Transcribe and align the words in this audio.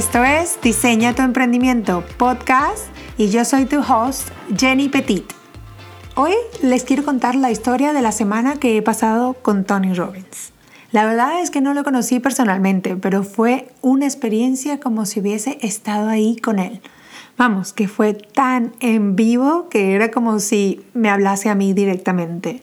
Esto 0.00 0.24
es 0.24 0.58
Diseña 0.62 1.14
tu 1.14 1.20
emprendimiento 1.20 2.02
podcast 2.16 2.86
y 3.18 3.28
yo 3.28 3.44
soy 3.44 3.66
tu 3.66 3.80
host 3.80 4.30
Jenny 4.56 4.88
Petit. 4.88 5.30
Hoy 6.14 6.32
les 6.62 6.84
quiero 6.84 7.04
contar 7.04 7.34
la 7.34 7.50
historia 7.50 7.92
de 7.92 8.00
la 8.00 8.10
semana 8.10 8.56
que 8.56 8.78
he 8.78 8.80
pasado 8.80 9.34
con 9.34 9.64
Tony 9.64 9.92
Robbins. 9.92 10.54
La 10.90 11.04
verdad 11.04 11.42
es 11.42 11.50
que 11.50 11.60
no 11.60 11.74
lo 11.74 11.84
conocí 11.84 12.18
personalmente, 12.18 12.96
pero 12.96 13.24
fue 13.24 13.68
una 13.82 14.06
experiencia 14.06 14.80
como 14.80 15.04
si 15.04 15.20
hubiese 15.20 15.58
estado 15.60 16.08
ahí 16.08 16.36
con 16.36 16.60
él. 16.60 16.80
Vamos, 17.36 17.74
que 17.74 17.86
fue 17.86 18.14
tan 18.14 18.72
en 18.80 19.16
vivo 19.16 19.68
que 19.68 19.92
era 19.92 20.10
como 20.10 20.40
si 20.40 20.80
me 20.94 21.10
hablase 21.10 21.50
a 21.50 21.54
mí 21.54 21.74
directamente. 21.74 22.62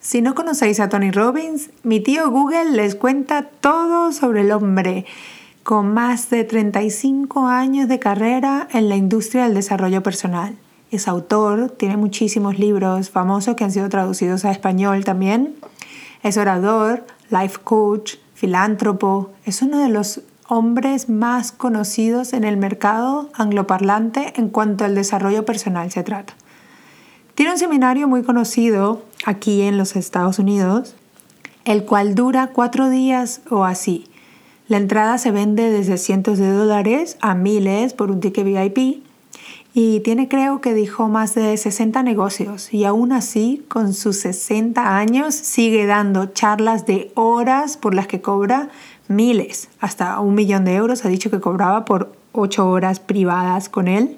Si 0.00 0.20
no 0.20 0.34
conocéis 0.34 0.80
a 0.80 0.88
Tony 0.88 1.12
Robbins, 1.12 1.70
mi 1.84 2.00
tío 2.00 2.28
Google 2.28 2.72
les 2.72 2.96
cuenta 2.96 3.42
todo 3.42 4.10
sobre 4.10 4.40
el 4.40 4.50
hombre, 4.50 5.06
con 5.66 5.92
más 5.92 6.30
de 6.30 6.44
35 6.44 7.48
años 7.48 7.88
de 7.88 7.98
carrera 7.98 8.68
en 8.72 8.88
la 8.88 8.94
industria 8.94 9.42
del 9.42 9.54
desarrollo 9.54 10.00
personal. 10.00 10.54
Es 10.92 11.08
autor, 11.08 11.70
tiene 11.70 11.96
muchísimos 11.96 12.60
libros 12.60 13.10
famosos 13.10 13.56
que 13.56 13.64
han 13.64 13.72
sido 13.72 13.88
traducidos 13.88 14.44
a 14.44 14.52
español 14.52 15.04
también. 15.04 15.56
Es 16.22 16.36
orador, 16.36 17.04
life 17.30 17.58
coach, 17.64 18.14
filántropo. 18.34 19.32
Es 19.44 19.60
uno 19.60 19.80
de 19.80 19.88
los 19.88 20.20
hombres 20.46 21.08
más 21.08 21.50
conocidos 21.50 22.32
en 22.32 22.44
el 22.44 22.58
mercado 22.58 23.28
angloparlante 23.34 24.34
en 24.36 24.50
cuanto 24.50 24.84
al 24.84 24.94
desarrollo 24.94 25.44
personal 25.44 25.90
se 25.90 26.04
trata. 26.04 26.34
Tiene 27.34 27.50
un 27.50 27.58
seminario 27.58 28.06
muy 28.06 28.22
conocido 28.22 29.02
aquí 29.24 29.62
en 29.62 29.78
los 29.78 29.96
Estados 29.96 30.38
Unidos, 30.38 30.94
el 31.64 31.84
cual 31.84 32.14
dura 32.14 32.50
cuatro 32.52 32.88
días 32.88 33.40
o 33.50 33.64
así. 33.64 34.06
La 34.68 34.78
entrada 34.78 35.16
se 35.18 35.30
vende 35.30 35.70
desde 35.70 35.96
cientos 35.96 36.38
de 36.38 36.50
dólares 36.50 37.18
a 37.20 37.36
miles 37.36 37.94
por 37.94 38.10
un 38.10 38.18
ticket 38.18 38.44
VIP 38.44 39.00
y 39.74 40.00
tiene 40.00 40.26
creo 40.26 40.60
que 40.60 40.74
dijo 40.74 41.06
más 41.06 41.36
de 41.36 41.56
60 41.56 42.02
negocios 42.02 42.74
y 42.74 42.84
aún 42.84 43.12
así 43.12 43.64
con 43.68 43.94
sus 43.94 44.16
60 44.16 44.96
años 44.96 45.36
sigue 45.36 45.86
dando 45.86 46.26
charlas 46.26 46.84
de 46.84 47.12
horas 47.14 47.76
por 47.76 47.94
las 47.94 48.08
que 48.08 48.20
cobra 48.20 48.70
miles, 49.06 49.68
hasta 49.78 50.18
un 50.18 50.34
millón 50.34 50.64
de 50.64 50.74
euros 50.74 51.04
ha 51.04 51.08
dicho 51.08 51.30
que 51.30 51.38
cobraba 51.38 51.84
por 51.84 52.12
ocho 52.32 52.68
horas 52.68 52.98
privadas 52.98 53.68
con 53.68 53.86
él. 53.86 54.16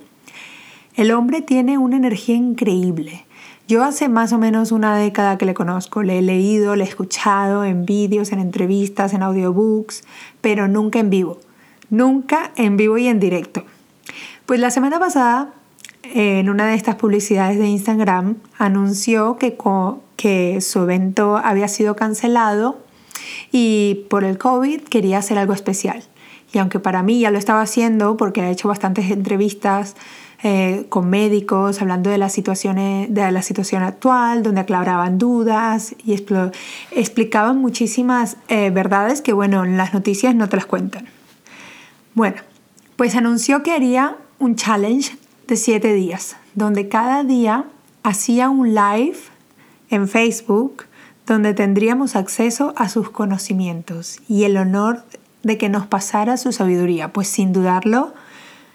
El 0.95 1.11
hombre 1.11 1.43
tiene 1.43 1.77
una 1.77 1.99
energía 1.99 2.37
increíble. 2.37 3.27
Yo 3.69 3.85
hace 3.85 4.09
más 4.09 4.33
o 4.33 4.39
menos 4.39 4.73
una 4.73 4.97
década 4.97 5.37
que 5.37 5.45
le 5.45 5.53
conozco, 5.53 6.03
le 6.03 6.21
he 6.21 6.23
leído, 6.23 6.75
le 6.75 6.85
he 6.85 6.89
escuchado 6.89 7.65
en 7.65 7.85
vídeos, 7.85 8.33
en 8.33 8.39
entrevistas, 8.39 9.13
en 9.13 9.23
audiobooks, 9.23 10.05
pero 10.41 10.69
nunca 10.69 11.01
en 11.01 11.11
vivo. 11.11 11.39
Nunca 11.91 12.51
en 12.57 12.79
vivo 12.79 12.97
y 12.97 13.09
en 13.09 13.21
directo. 13.21 13.65
Pues 14.47 14.59
la 14.59 14.71
semana 14.71 14.99
pasada, 14.99 15.53
en 16.03 16.49
una 16.49 16.69
de 16.69 16.77
estas 16.77 16.97
publicidades 16.97 17.59
de 17.59 17.67
Instagram, 17.67 18.37
anunció 18.57 19.37
que, 19.37 19.59
que 20.17 20.63
su 20.63 20.81
evento 20.81 21.37
había 21.37 21.69
sido 21.69 21.95
cancelado 21.95 22.79
y 23.53 24.07
por 24.09 24.25
el 24.25 24.39
COVID 24.39 24.81
quería 24.85 25.19
hacer 25.19 25.37
algo 25.37 25.53
especial. 25.53 26.03
Y 26.55 26.59
aunque 26.59 26.79
para 26.79 27.03
mí 27.03 27.21
ya 27.21 27.31
lo 27.31 27.37
estaba 27.37 27.61
haciendo 27.61 28.17
porque 28.17 28.41
ha 28.41 28.51
hecho 28.51 28.69
bastantes 28.69 29.11
entrevistas 29.11 29.95
eh, 30.42 30.86
con 30.89 31.11
médicos 31.11 31.83
hablando 31.83 32.11
de 32.11 32.19
la, 32.19 32.28
situación, 32.28 32.77
de 32.77 33.33
la 33.33 33.42
situación 33.42 33.83
actual, 33.83 34.42
donde 34.42 34.61
aclaraban 34.61 35.19
dudas 35.19 35.97
y 36.05 36.12
explicaban 36.92 37.58
muchísimas 37.58 38.36
eh, 38.48 38.70
verdades 38.70 39.20
que, 39.20 39.33
bueno, 39.33 39.64
en 39.64 39.77
las 39.77 39.94
noticias 39.94 40.34
no 40.34 40.48
te 40.48 40.56
las 40.56 40.66
cuentan. 40.66 41.06
Bueno, 42.15 42.37
pues 42.97 43.16
anunció 43.16 43.62
que 43.62 43.72
haría 43.72 44.16
un 44.38 44.54
challenge 44.54 45.16
de 45.48 45.56
siete 45.56 45.93
días, 45.93 46.37
donde 46.54 46.88
cada 46.88 47.25
día 47.25 47.65
hacía 48.03 48.48
un 48.48 48.75
live 48.75 49.19
en 49.91 50.09
Facebook 50.09 50.84
donde 51.27 51.53
tendríamos 51.53 52.16
acceso 52.16 52.72
a 52.77 52.88
sus 52.88 53.10
conocimientos 53.10 54.21
y 54.28 54.44
el 54.44 54.56
honor 54.56 55.04
de 55.43 55.59
que 55.59 55.69
nos 55.69 55.87
pasara 55.87 56.37
su 56.37 56.53
sabiduría, 56.53 57.12
pues 57.12 57.28
sin 57.28 57.53
dudarlo 57.53 58.15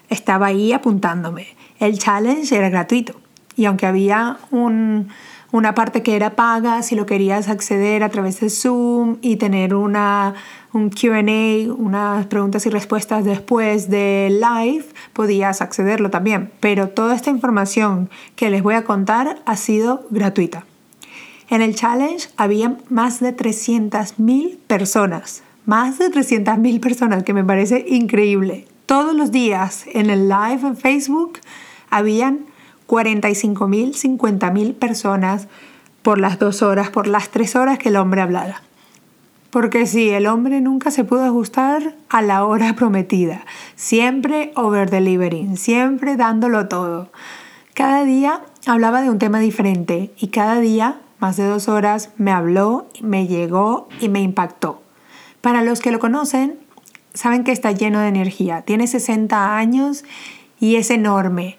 estaba 0.08 0.46
ahí 0.46 0.72
apuntándome. 0.72 1.46
El 1.78 1.98
challenge 1.98 2.56
era 2.56 2.68
gratuito 2.68 3.20
y 3.56 3.66
aunque 3.66 3.86
había 3.86 4.38
un, 4.50 5.08
una 5.52 5.74
parte 5.74 6.02
que 6.02 6.16
era 6.16 6.30
paga 6.30 6.82
si 6.82 6.96
lo 6.96 7.06
querías 7.06 7.48
acceder 7.48 8.02
a 8.02 8.08
través 8.08 8.40
de 8.40 8.50
Zoom 8.50 9.18
y 9.22 9.36
tener 9.36 9.74
una, 9.74 10.34
un 10.72 10.90
QA, 10.90 11.72
unas 11.72 12.26
preguntas 12.26 12.66
y 12.66 12.70
respuestas 12.70 13.24
después 13.24 13.88
del 13.88 14.40
live, 14.40 14.84
podías 15.12 15.60
accederlo 15.60 16.10
también. 16.10 16.50
Pero 16.60 16.88
toda 16.88 17.14
esta 17.14 17.30
información 17.30 18.10
que 18.34 18.50
les 18.50 18.62
voy 18.62 18.74
a 18.74 18.84
contar 18.84 19.38
ha 19.46 19.56
sido 19.56 20.06
gratuita. 20.10 20.64
En 21.50 21.62
el 21.62 21.74
challenge 21.74 22.28
había 22.36 22.76
más 22.88 23.20
de 23.20 23.36
300.000 23.36 24.58
personas. 24.66 25.42
Más 25.66 25.98
de 25.98 26.10
300.000 26.10 26.80
personas, 26.80 27.22
que 27.22 27.32
me 27.32 27.44
parece 27.44 27.84
increíble. 27.88 28.66
Todos 28.86 29.14
los 29.14 29.30
días 29.30 29.86
en 29.92 30.10
el 30.10 30.28
live 30.28 30.60
en 30.62 30.76
Facebook 30.76 31.38
habían 31.88 32.40
45 32.86 33.66
mil, 33.66 33.94
50 33.94 34.50
mil 34.50 34.74
personas 34.74 35.48
por 36.02 36.18
las 36.18 36.38
dos 36.38 36.60
horas, 36.60 36.90
por 36.90 37.06
las 37.06 37.30
tres 37.30 37.56
horas 37.56 37.78
que 37.78 37.88
el 37.88 37.96
hombre 37.96 38.20
hablara. 38.20 38.60
Porque 39.48 39.86
sí, 39.86 40.10
el 40.10 40.26
hombre 40.26 40.60
nunca 40.60 40.90
se 40.90 41.04
pudo 41.04 41.24
ajustar 41.24 41.94
a 42.10 42.20
la 42.20 42.44
hora 42.44 42.74
prometida, 42.76 43.46
siempre 43.74 44.52
over 44.54 44.90
delivering, 44.90 45.56
siempre 45.56 46.16
dándolo 46.16 46.68
todo. 46.68 47.10
Cada 47.72 48.04
día 48.04 48.42
hablaba 48.66 49.00
de 49.00 49.08
un 49.08 49.18
tema 49.18 49.38
diferente 49.38 50.12
y 50.18 50.28
cada 50.28 50.60
día, 50.60 51.00
más 51.20 51.38
de 51.38 51.46
dos 51.46 51.68
horas, 51.68 52.10
me 52.18 52.32
habló, 52.32 52.86
me 53.00 53.26
llegó 53.26 53.88
y 53.98 54.10
me 54.10 54.20
impactó. 54.20 54.82
Para 55.40 55.62
los 55.62 55.80
que 55.80 55.90
lo 55.90 55.98
conocen, 55.98 56.58
saben 57.14 57.44
que 57.44 57.52
está 57.52 57.72
lleno 57.72 58.00
de 58.00 58.08
energía, 58.08 58.62
tiene 58.62 58.86
60 58.86 59.56
años 59.56 60.04
y 60.60 60.76
es 60.76 60.90
enorme 60.90 61.56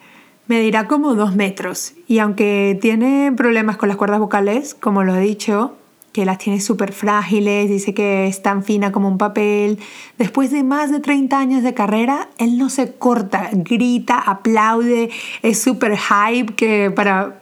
medirá 0.48 0.88
como 0.88 1.16
dos 1.16 1.36
metros 1.36 1.94
y 2.08 2.20
aunque 2.20 2.78
tiene 2.82 3.34
problemas 3.36 3.78
con 3.78 3.90
las 3.90 3.98
cuerdas 3.98 4.20
vocales, 4.20 4.76
como 4.76 5.04
lo 5.04 5.16
he 5.16 5.22
dicho, 5.22 5.76
que 6.12 6.24
las 6.24 6.38
tiene 6.38 6.62
súper 6.62 6.94
frágiles, 6.94 7.68
dice 7.68 7.94
que 7.94 8.28
es 8.28 8.42
tan 8.42 8.64
fina 8.64 8.94
como 8.94 9.10
un 9.10 9.18
papel. 9.18 9.80
Después 10.18 10.50
de 10.50 10.64
más 10.64 10.90
de 10.90 11.02
30 11.02 11.38
años 11.38 11.62
de 11.62 11.74
carrera, 11.74 12.30
él 12.38 12.58
no 12.58 12.70
se 12.70 12.94
corta, 12.94 13.50
grita, 13.52 14.18
aplaude, 14.18 15.10
es 15.42 15.62
súper 15.62 15.98
hype 15.98 16.54
que 16.56 16.90
para 16.90 17.42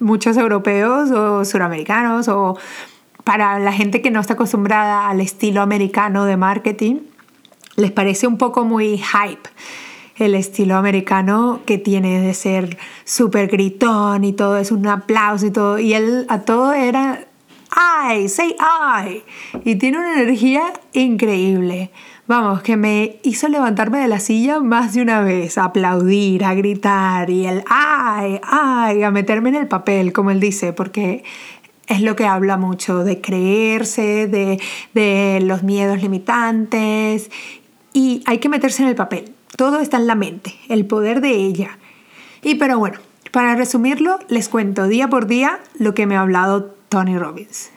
muchos 0.00 0.36
europeos 0.36 1.10
o 1.12 1.46
suramericanos 1.46 2.28
o 2.28 2.58
para 3.22 3.58
la 3.58 3.72
gente 3.72 4.02
que 4.02 4.10
no 4.10 4.20
está 4.20 4.34
acostumbrada 4.34 5.08
al 5.08 5.22
estilo 5.22 5.62
americano 5.62 6.26
de 6.26 6.36
marketing, 6.36 6.96
les 7.76 7.90
parece 7.90 8.26
un 8.26 8.38
poco 8.38 8.64
muy 8.64 8.98
hype 8.98 9.48
el 10.16 10.34
estilo 10.34 10.76
americano 10.76 11.60
que 11.66 11.78
tiene 11.78 12.20
de 12.20 12.34
ser 12.34 12.78
súper 13.04 13.48
gritón 13.48 14.24
y 14.24 14.32
todo, 14.32 14.58
es 14.58 14.70
un 14.70 14.86
aplauso 14.86 15.46
y 15.46 15.50
todo. 15.50 15.78
Y 15.78 15.94
él 15.94 16.26
a 16.28 16.42
todo 16.42 16.72
era, 16.72 17.26
¡ay! 17.70 18.28
¡Say 18.28 18.54
ay! 18.58 19.22
Y 19.64 19.76
tiene 19.76 19.98
una 19.98 20.20
energía 20.20 20.72
increíble. 20.92 21.90
Vamos, 22.26 22.62
que 22.62 22.76
me 22.76 23.18
hizo 23.22 23.48
levantarme 23.48 23.98
de 23.98 24.08
la 24.08 24.18
silla 24.18 24.60
más 24.60 24.94
de 24.94 25.02
una 25.02 25.20
vez, 25.20 25.58
a 25.58 25.64
aplaudir, 25.64 26.44
a 26.44 26.54
gritar 26.54 27.28
y 27.28 27.46
el 27.46 27.62
¡ay! 27.68 28.40
¡ay! 28.44 29.02
a 29.02 29.10
meterme 29.10 29.50
en 29.50 29.56
el 29.56 29.68
papel, 29.68 30.12
como 30.12 30.30
él 30.30 30.40
dice, 30.40 30.72
porque 30.72 31.22
es 31.86 32.00
lo 32.00 32.16
que 32.16 32.24
habla 32.24 32.56
mucho 32.56 33.04
de 33.04 33.20
creerse, 33.20 34.26
de, 34.26 34.58
de 34.94 35.40
los 35.42 35.62
miedos 35.64 36.00
limitantes 36.00 37.30
y 37.94 38.22
hay 38.26 38.38
que 38.38 38.50
meterse 38.50 38.82
en 38.82 38.90
el 38.90 38.94
papel. 38.94 39.32
Todo 39.56 39.80
está 39.80 39.96
en 39.96 40.06
la 40.06 40.16
mente, 40.16 40.54
el 40.68 40.84
poder 40.84 41.22
de 41.22 41.30
ella. 41.30 41.78
Y 42.42 42.56
pero 42.56 42.78
bueno, 42.78 42.98
para 43.30 43.54
resumirlo, 43.54 44.18
les 44.28 44.50
cuento 44.50 44.86
día 44.86 45.08
por 45.08 45.26
día 45.26 45.60
lo 45.78 45.94
que 45.94 46.06
me 46.06 46.16
ha 46.16 46.20
hablado 46.20 46.74
Tony 46.90 47.16
Robbins. 47.16 47.70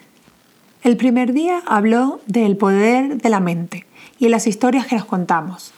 El 0.84 0.98
primer 0.98 1.34
día 1.34 1.62
habló 1.66 2.20
del 2.28 2.58
poder 2.58 3.22
de 3.22 3.30
la 3.30 3.40
mente 3.40 3.86
y 4.20 4.28
las 4.30 4.48
historias 4.48 4.88
que 4.88 4.96
nos 4.96 5.06
contamos. 5.06 5.74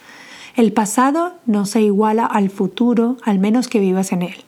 El 0.56 0.72
pasado 0.72 1.34
no 1.46 1.66
se 1.66 1.82
iguala 1.82 2.26
al 2.26 2.50
futuro, 2.50 3.18
al 3.24 3.38
menos 3.38 3.68
que 3.68 3.78
vivas 3.78 4.12
en 4.12 4.22
él. 4.22 4.44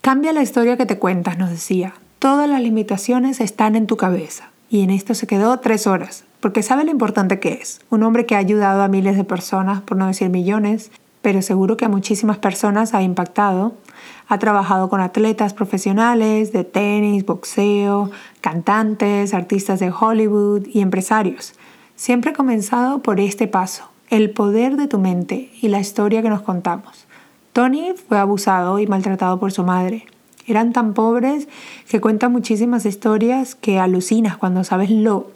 Cambia 0.00 0.32
la 0.32 0.42
historia 0.42 0.76
que 0.76 0.86
te 0.86 0.98
cuentas, 0.98 1.38
nos 1.38 1.50
decía. 1.50 1.94
Todas 2.18 2.48
las 2.48 2.62
limitaciones 2.62 3.40
están 3.40 3.76
en 3.76 3.86
tu 3.86 3.96
cabeza. 3.96 4.50
Y 4.70 4.82
en 4.82 4.90
esto 4.90 5.14
se 5.14 5.26
quedó 5.26 5.58
tres 5.60 5.86
horas, 5.86 6.24
porque 6.40 6.62
sabe 6.62 6.84
lo 6.84 6.90
importante 6.90 7.40
que 7.40 7.54
es. 7.54 7.80
Un 7.90 8.02
hombre 8.02 8.26
que 8.26 8.34
ha 8.34 8.38
ayudado 8.38 8.82
a 8.82 8.88
miles 8.88 9.16
de 9.16 9.24
personas, 9.24 9.80
por 9.80 9.96
no 9.96 10.06
decir 10.06 10.28
millones, 10.28 10.90
pero 11.22 11.42
seguro 11.42 11.76
que 11.76 11.84
a 11.84 11.88
muchísimas 11.88 12.38
personas 12.38 12.94
ha 12.94 13.02
impactado. 13.02 13.74
Ha 14.28 14.38
trabajado 14.38 14.88
con 14.88 15.00
atletas 15.00 15.54
profesionales 15.54 16.52
de 16.52 16.64
tenis, 16.64 17.24
boxeo, 17.24 18.10
cantantes, 18.40 19.34
artistas 19.34 19.80
de 19.80 19.90
Hollywood 19.90 20.66
y 20.66 20.80
empresarios. 20.80 21.54
Siempre 21.96 22.30
ha 22.30 22.34
comenzado 22.34 23.00
por 23.00 23.20
este 23.20 23.48
paso, 23.48 23.90
el 24.10 24.30
poder 24.30 24.76
de 24.76 24.86
tu 24.86 24.98
mente 24.98 25.50
y 25.60 25.68
la 25.68 25.80
historia 25.80 26.22
que 26.22 26.30
nos 26.30 26.42
contamos. 26.42 27.06
Tony 27.52 27.94
fue 28.08 28.18
abusado 28.18 28.78
y 28.78 28.86
maltratado 28.86 29.40
por 29.40 29.50
su 29.50 29.64
madre. 29.64 30.06
Eran 30.48 30.72
tan 30.72 30.94
pobres 30.94 31.46
que 31.88 32.00
cuentan 32.00 32.32
muchísimas 32.32 32.86
historias 32.86 33.54
que 33.54 33.78
alucinas 33.78 34.38
cuando 34.38 34.64
sabes 34.64 34.90
lo 34.90 35.30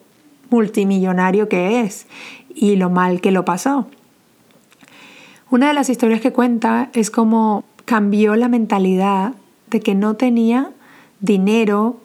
multimillonario 0.49 1.51
que 1.51 1.83
es 1.83 2.07
y 2.55 2.77
lo 2.77 2.89
mal 2.89 3.21
que 3.21 3.31
lo 3.31 3.45
pasó. 3.45 3.87
Una 5.51 5.69
de 5.69 5.75
las 5.75 5.91
historias 5.91 6.23
que 6.23 6.33
cuenta 6.33 6.89
es 6.95 7.11
cómo 7.11 7.65
cambió 7.85 8.37
la 8.37 8.49
mentalidad 8.49 9.35
de 9.71 9.81
que 9.81 9.95
no 9.95 10.17
tenía 10.17 10.71
dinero 11.21 12.01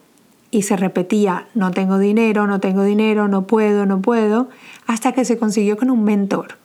y 0.52 0.64
se 0.64 0.76
repetía, 0.76 1.48
no 1.54 1.72
tengo 1.72 2.00
dinero, 2.00 2.46
no 2.46 2.60
tengo 2.60 2.84
dinero, 2.84 3.30
no 3.30 3.48
puedo, 3.48 3.86
no 3.86 4.02
puedo, 4.02 4.50
hasta 4.86 5.14
que 5.14 5.24
se 5.24 5.38
consiguió 5.38 5.78
con 5.78 5.90
un 5.90 6.04
mentor 6.04 6.58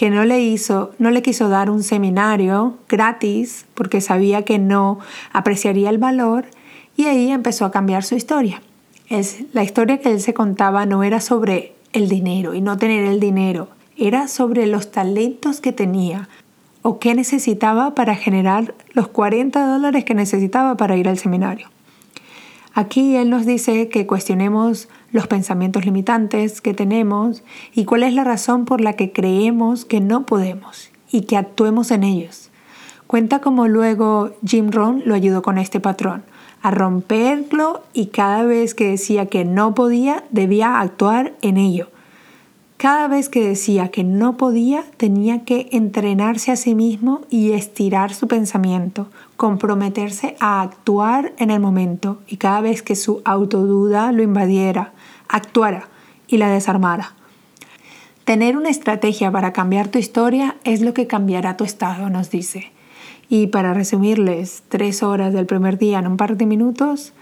que 0.00 0.08
no 0.08 0.24
le 0.24 0.40
hizo, 0.40 0.92
no 0.98 1.10
le 1.10 1.20
quiso 1.20 1.50
dar 1.50 1.68
un 1.68 1.82
seminario 1.82 2.78
gratis 2.88 3.66
porque 3.74 4.00
sabía 4.00 4.46
que 4.46 4.58
no 4.58 4.98
apreciaría 5.30 5.90
el 5.90 5.98
valor 5.98 6.46
y 6.96 7.04
ahí 7.04 7.30
empezó 7.30 7.66
a 7.66 7.70
cambiar 7.70 8.02
su 8.02 8.14
historia. 8.14 8.62
Es, 9.10 9.44
la 9.52 9.62
historia 9.62 9.98
que 9.98 10.10
él 10.10 10.22
se 10.22 10.32
contaba 10.32 10.86
no 10.86 11.02
era 11.02 11.20
sobre 11.20 11.74
el 11.92 12.08
dinero 12.08 12.54
y 12.54 12.62
no 12.62 12.78
tener 12.78 13.04
el 13.04 13.20
dinero, 13.20 13.68
era 13.94 14.26
sobre 14.26 14.66
los 14.66 14.90
talentos 14.90 15.60
que 15.60 15.72
tenía 15.72 16.30
o 16.80 16.98
qué 16.98 17.14
necesitaba 17.14 17.94
para 17.94 18.14
generar 18.14 18.74
los 18.94 19.08
40 19.08 19.66
dólares 19.66 20.06
que 20.06 20.14
necesitaba 20.14 20.78
para 20.78 20.96
ir 20.96 21.10
al 21.10 21.18
seminario. 21.18 21.68
Aquí 22.72 23.16
Él 23.16 23.28
nos 23.28 23.44
dice 23.44 23.90
que 23.90 24.06
cuestionemos 24.06 24.88
los 25.12 25.26
pensamientos 25.26 25.84
limitantes 25.84 26.60
que 26.60 26.74
tenemos 26.74 27.42
y 27.74 27.84
cuál 27.84 28.02
es 28.02 28.14
la 28.14 28.24
razón 28.24 28.64
por 28.64 28.80
la 28.80 28.94
que 28.94 29.12
creemos 29.12 29.84
que 29.84 30.00
no 30.00 30.26
podemos 30.26 30.90
y 31.10 31.22
que 31.22 31.36
actuemos 31.36 31.90
en 31.90 32.04
ellos. 32.04 32.50
Cuenta 33.06 33.40
como 33.40 33.66
luego 33.66 34.30
Jim 34.46 34.70
Rohn 34.70 35.02
lo 35.04 35.14
ayudó 35.14 35.42
con 35.42 35.58
este 35.58 35.80
patrón, 35.80 36.22
a 36.62 36.70
romperlo 36.70 37.82
y 37.92 38.06
cada 38.06 38.44
vez 38.44 38.74
que 38.74 38.88
decía 38.88 39.26
que 39.26 39.44
no 39.44 39.74
podía, 39.74 40.24
debía 40.30 40.80
actuar 40.80 41.34
en 41.42 41.56
ello. 41.56 41.88
Cada 42.76 43.08
vez 43.08 43.28
que 43.28 43.46
decía 43.46 43.90
que 43.90 44.04
no 44.04 44.38
podía, 44.38 44.84
tenía 44.96 45.44
que 45.44 45.68
entrenarse 45.70 46.50
a 46.50 46.56
sí 46.56 46.74
mismo 46.74 47.20
y 47.28 47.52
estirar 47.52 48.14
su 48.14 48.26
pensamiento, 48.26 49.08
comprometerse 49.36 50.34
a 50.40 50.62
actuar 50.62 51.34
en 51.36 51.50
el 51.50 51.60
momento 51.60 52.20
y 52.26 52.38
cada 52.38 52.62
vez 52.62 52.82
que 52.82 52.96
su 52.96 53.20
autoduda 53.26 54.12
lo 54.12 54.22
invadiera, 54.22 54.94
actuara 55.30 55.88
y 56.28 56.36
la 56.36 56.50
desarmara. 56.50 57.14
Tener 58.24 58.56
una 58.56 58.68
estrategia 58.68 59.30
para 59.32 59.52
cambiar 59.52 59.88
tu 59.88 59.98
historia 59.98 60.56
es 60.64 60.82
lo 60.82 60.92
que 60.92 61.06
cambiará 61.06 61.56
tu 61.56 61.64
estado, 61.64 62.10
nos 62.10 62.30
dice. 62.30 62.70
Y 63.28 63.46
para 63.46 63.74
resumirles 63.74 64.62
tres 64.68 65.02
horas 65.02 65.32
del 65.32 65.46
primer 65.46 65.78
día 65.78 65.98
en 65.98 66.06
un 66.06 66.16
par 66.16 66.36
de 66.36 66.46
minutos, 66.46 67.12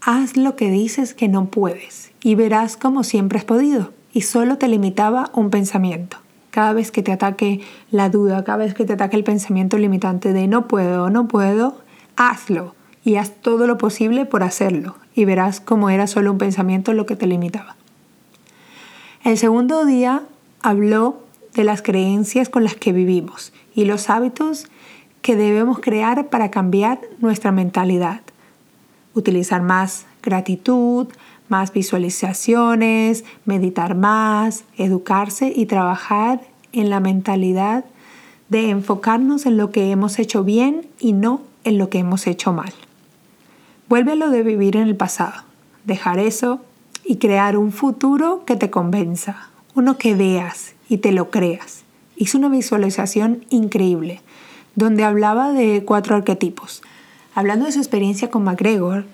haz 0.00 0.36
lo 0.36 0.56
que 0.56 0.70
dices 0.70 1.14
que 1.14 1.28
no 1.28 1.46
puedes 1.46 2.12
y 2.22 2.34
verás 2.34 2.76
como 2.76 3.04
siempre 3.04 3.38
has 3.38 3.44
podido 3.44 3.92
y 4.12 4.22
solo 4.22 4.58
te 4.58 4.68
limitaba 4.68 5.30
un 5.32 5.50
pensamiento. 5.50 6.18
Cada 6.50 6.72
vez 6.72 6.92
que 6.92 7.02
te 7.02 7.10
ataque 7.10 7.62
la 7.90 8.10
duda, 8.10 8.44
cada 8.44 8.58
vez 8.58 8.74
que 8.74 8.84
te 8.84 8.92
ataque 8.92 9.16
el 9.16 9.24
pensamiento 9.24 9.76
limitante 9.76 10.32
de 10.32 10.46
no 10.46 10.68
puedo, 10.68 11.10
no 11.10 11.26
puedo, 11.26 11.80
hazlo 12.16 12.74
y 13.04 13.16
haz 13.16 13.32
todo 13.42 13.66
lo 13.66 13.78
posible 13.78 14.24
por 14.24 14.42
hacerlo 14.42 14.96
y 15.14 15.24
verás 15.24 15.60
cómo 15.60 15.90
era 15.90 16.06
solo 16.06 16.32
un 16.32 16.38
pensamiento 16.38 16.92
lo 16.94 17.06
que 17.06 17.16
te 17.16 17.26
limitaba. 17.26 17.76
El 19.22 19.38
segundo 19.38 19.84
día 19.84 20.22
habló 20.62 21.20
de 21.54 21.64
las 21.64 21.82
creencias 21.82 22.48
con 22.48 22.64
las 22.64 22.74
que 22.74 22.92
vivimos 22.92 23.52
y 23.74 23.84
los 23.84 24.10
hábitos 24.10 24.66
que 25.22 25.36
debemos 25.36 25.78
crear 25.78 26.28
para 26.28 26.50
cambiar 26.50 27.00
nuestra 27.20 27.52
mentalidad. 27.52 28.20
Utilizar 29.14 29.62
más 29.62 30.06
gratitud, 30.22 31.08
más 31.48 31.72
visualizaciones, 31.72 33.24
meditar 33.44 33.94
más, 33.94 34.64
educarse 34.76 35.52
y 35.54 35.66
trabajar 35.66 36.40
en 36.72 36.90
la 36.90 37.00
mentalidad 37.00 37.84
de 38.48 38.70
enfocarnos 38.70 39.46
en 39.46 39.56
lo 39.56 39.70
que 39.70 39.90
hemos 39.90 40.18
hecho 40.18 40.44
bien 40.44 40.86
y 40.98 41.12
no 41.12 41.40
en 41.64 41.78
lo 41.78 41.88
que 41.88 41.98
hemos 41.98 42.26
hecho 42.26 42.52
mal. 42.52 42.72
Vuelve 43.86 44.16
lo 44.16 44.30
de 44.30 44.42
vivir 44.42 44.76
en 44.76 44.88
el 44.88 44.96
pasado, 44.96 45.42
dejar 45.84 46.18
eso 46.18 46.60
y 47.04 47.16
crear 47.16 47.58
un 47.58 47.70
futuro 47.70 48.44
que 48.46 48.56
te 48.56 48.70
convenza, 48.70 49.50
uno 49.74 49.98
que 49.98 50.14
veas 50.14 50.74
y 50.88 50.98
te 50.98 51.12
lo 51.12 51.30
creas. 51.30 51.82
Hizo 52.16 52.38
una 52.38 52.48
visualización 52.48 53.44
increíble, 53.50 54.22
donde 54.74 55.04
hablaba 55.04 55.52
de 55.52 55.84
cuatro 55.84 56.16
arquetipos. 56.16 56.80
Hablando 57.34 57.66
de 57.66 57.72
su 57.72 57.78
experiencia 57.78 58.30
con 58.30 58.44
McGregor, 58.44 59.04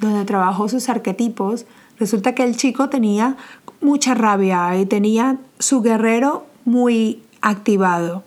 donde 0.00 0.24
trabajó 0.24 0.68
sus 0.68 0.88
arquetipos, 0.88 1.64
resulta 1.96 2.34
que 2.34 2.42
el 2.42 2.56
chico 2.56 2.88
tenía 2.88 3.36
mucha 3.80 4.14
rabia 4.14 4.76
y 4.76 4.86
tenía 4.86 5.38
su 5.60 5.82
guerrero 5.82 6.46
muy 6.64 7.22
activado. 7.42 8.24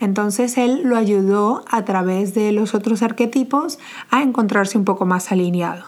Entonces 0.00 0.58
él 0.58 0.82
lo 0.84 0.96
ayudó 0.96 1.64
a 1.70 1.84
través 1.84 2.34
de 2.34 2.52
los 2.52 2.74
otros 2.74 3.02
arquetipos 3.02 3.78
a 4.10 4.22
encontrarse 4.22 4.76
un 4.78 4.84
poco 4.84 5.06
más 5.06 5.32
alineado. 5.32 5.84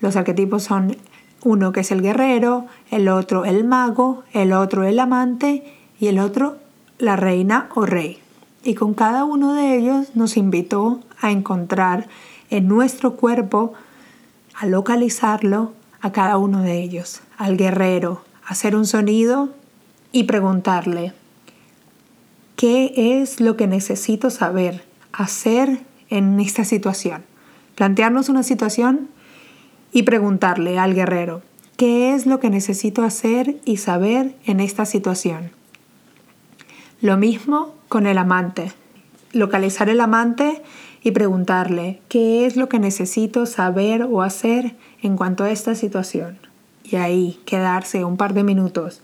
Los 0.00 0.16
arquetipos 0.16 0.62
son 0.62 0.96
uno 1.42 1.72
que 1.72 1.80
es 1.80 1.90
el 1.90 2.02
guerrero, 2.02 2.66
el 2.90 3.08
otro 3.08 3.44
el 3.44 3.64
mago, 3.64 4.24
el 4.32 4.52
otro 4.52 4.84
el 4.84 4.98
amante 4.98 5.74
y 5.98 6.06
el 6.06 6.18
otro 6.18 6.58
la 6.98 7.16
reina 7.16 7.68
o 7.74 7.86
rey. 7.86 8.18
Y 8.64 8.74
con 8.74 8.94
cada 8.94 9.24
uno 9.24 9.54
de 9.54 9.76
ellos 9.76 10.14
nos 10.14 10.36
invitó 10.36 11.00
a 11.20 11.30
encontrar 11.30 12.08
en 12.50 12.68
nuestro 12.68 13.14
cuerpo 13.16 13.72
a 14.54 14.66
localizarlo 14.66 15.72
a 16.00 16.12
cada 16.12 16.38
uno 16.38 16.62
de 16.62 16.82
ellos, 16.82 17.20
al 17.36 17.56
guerrero, 17.56 18.22
hacer 18.46 18.74
un 18.74 18.86
sonido 18.86 19.50
y 20.12 20.24
preguntarle, 20.24 21.12
¿qué 22.58 23.20
es 23.20 23.40
lo 23.40 23.56
que 23.56 23.68
necesito 23.68 24.30
saber, 24.30 24.82
hacer 25.12 25.78
en 26.10 26.40
esta 26.40 26.64
situación? 26.64 27.22
Plantearnos 27.76 28.28
una 28.28 28.42
situación 28.42 29.08
y 29.92 30.02
preguntarle 30.02 30.76
al 30.76 30.92
guerrero, 30.92 31.42
¿qué 31.76 32.12
es 32.12 32.26
lo 32.26 32.40
que 32.40 32.50
necesito 32.50 33.04
hacer 33.04 33.60
y 33.64 33.76
saber 33.76 34.34
en 34.44 34.58
esta 34.58 34.86
situación? 34.86 35.52
Lo 37.00 37.16
mismo 37.16 37.76
con 37.88 38.08
el 38.08 38.18
amante. 38.18 38.72
Localizar 39.32 39.88
el 39.88 40.00
amante 40.00 40.60
y 41.04 41.12
preguntarle 41.12 42.00
qué 42.08 42.44
es 42.44 42.56
lo 42.56 42.68
que 42.68 42.80
necesito 42.80 43.46
saber 43.46 44.02
o 44.02 44.20
hacer 44.20 44.74
en 45.00 45.16
cuanto 45.16 45.44
a 45.44 45.52
esta 45.52 45.76
situación. 45.76 46.38
Y 46.82 46.96
ahí 46.96 47.38
quedarse 47.46 48.04
un 48.04 48.16
par 48.16 48.34
de 48.34 48.42
minutos. 48.42 49.00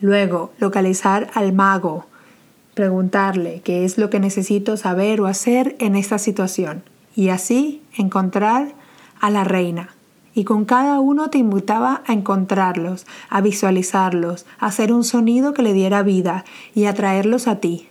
Luego, 0.00 0.52
localizar 0.60 1.32
al 1.34 1.52
mago. 1.52 2.06
Preguntarle 2.76 3.62
qué 3.64 3.86
es 3.86 3.96
lo 3.96 4.10
que 4.10 4.20
necesito 4.20 4.76
saber 4.76 5.22
o 5.22 5.26
hacer 5.26 5.76
en 5.78 5.96
esta 5.96 6.18
situación. 6.18 6.82
Y 7.14 7.30
así 7.30 7.80
encontrar 7.96 8.74
a 9.18 9.30
la 9.30 9.44
reina. 9.44 9.94
Y 10.34 10.44
con 10.44 10.66
cada 10.66 11.00
uno 11.00 11.30
te 11.30 11.38
invitaba 11.38 12.02
a 12.06 12.12
encontrarlos, 12.12 13.06
a 13.30 13.40
visualizarlos, 13.40 14.44
a 14.58 14.66
hacer 14.66 14.92
un 14.92 15.04
sonido 15.04 15.54
que 15.54 15.62
le 15.62 15.72
diera 15.72 16.02
vida 16.02 16.44
y 16.74 16.84
a 16.84 16.92
traerlos 16.92 17.48
a 17.48 17.60
ti. 17.60 17.88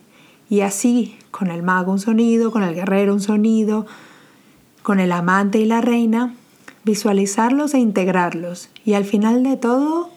Y 0.52 0.62
así, 0.62 1.18
con 1.32 1.48
el 1.50 1.64
mago 1.64 1.92
un 1.92 2.00
sonido, 2.00 2.52
con 2.52 2.62
el 2.62 2.76
guerrero 2.76 3.12
un 3.16 3.22
sonido, 3.22 3.88
con 4.84 5.00
el 5.00 5.12
amante 5.14 5.58
y 5.58 5.66
la 5.66 5.82
reina, 5.82 6.36
visualizarlos 6.84 7.74
e 7.74 7.80
integrarlos. 7.80 8.70
Y 8.86 8.94
al 8.94 9.06
final 9.06 9.42
de 9.42 9.58
todo, 9.58 10.12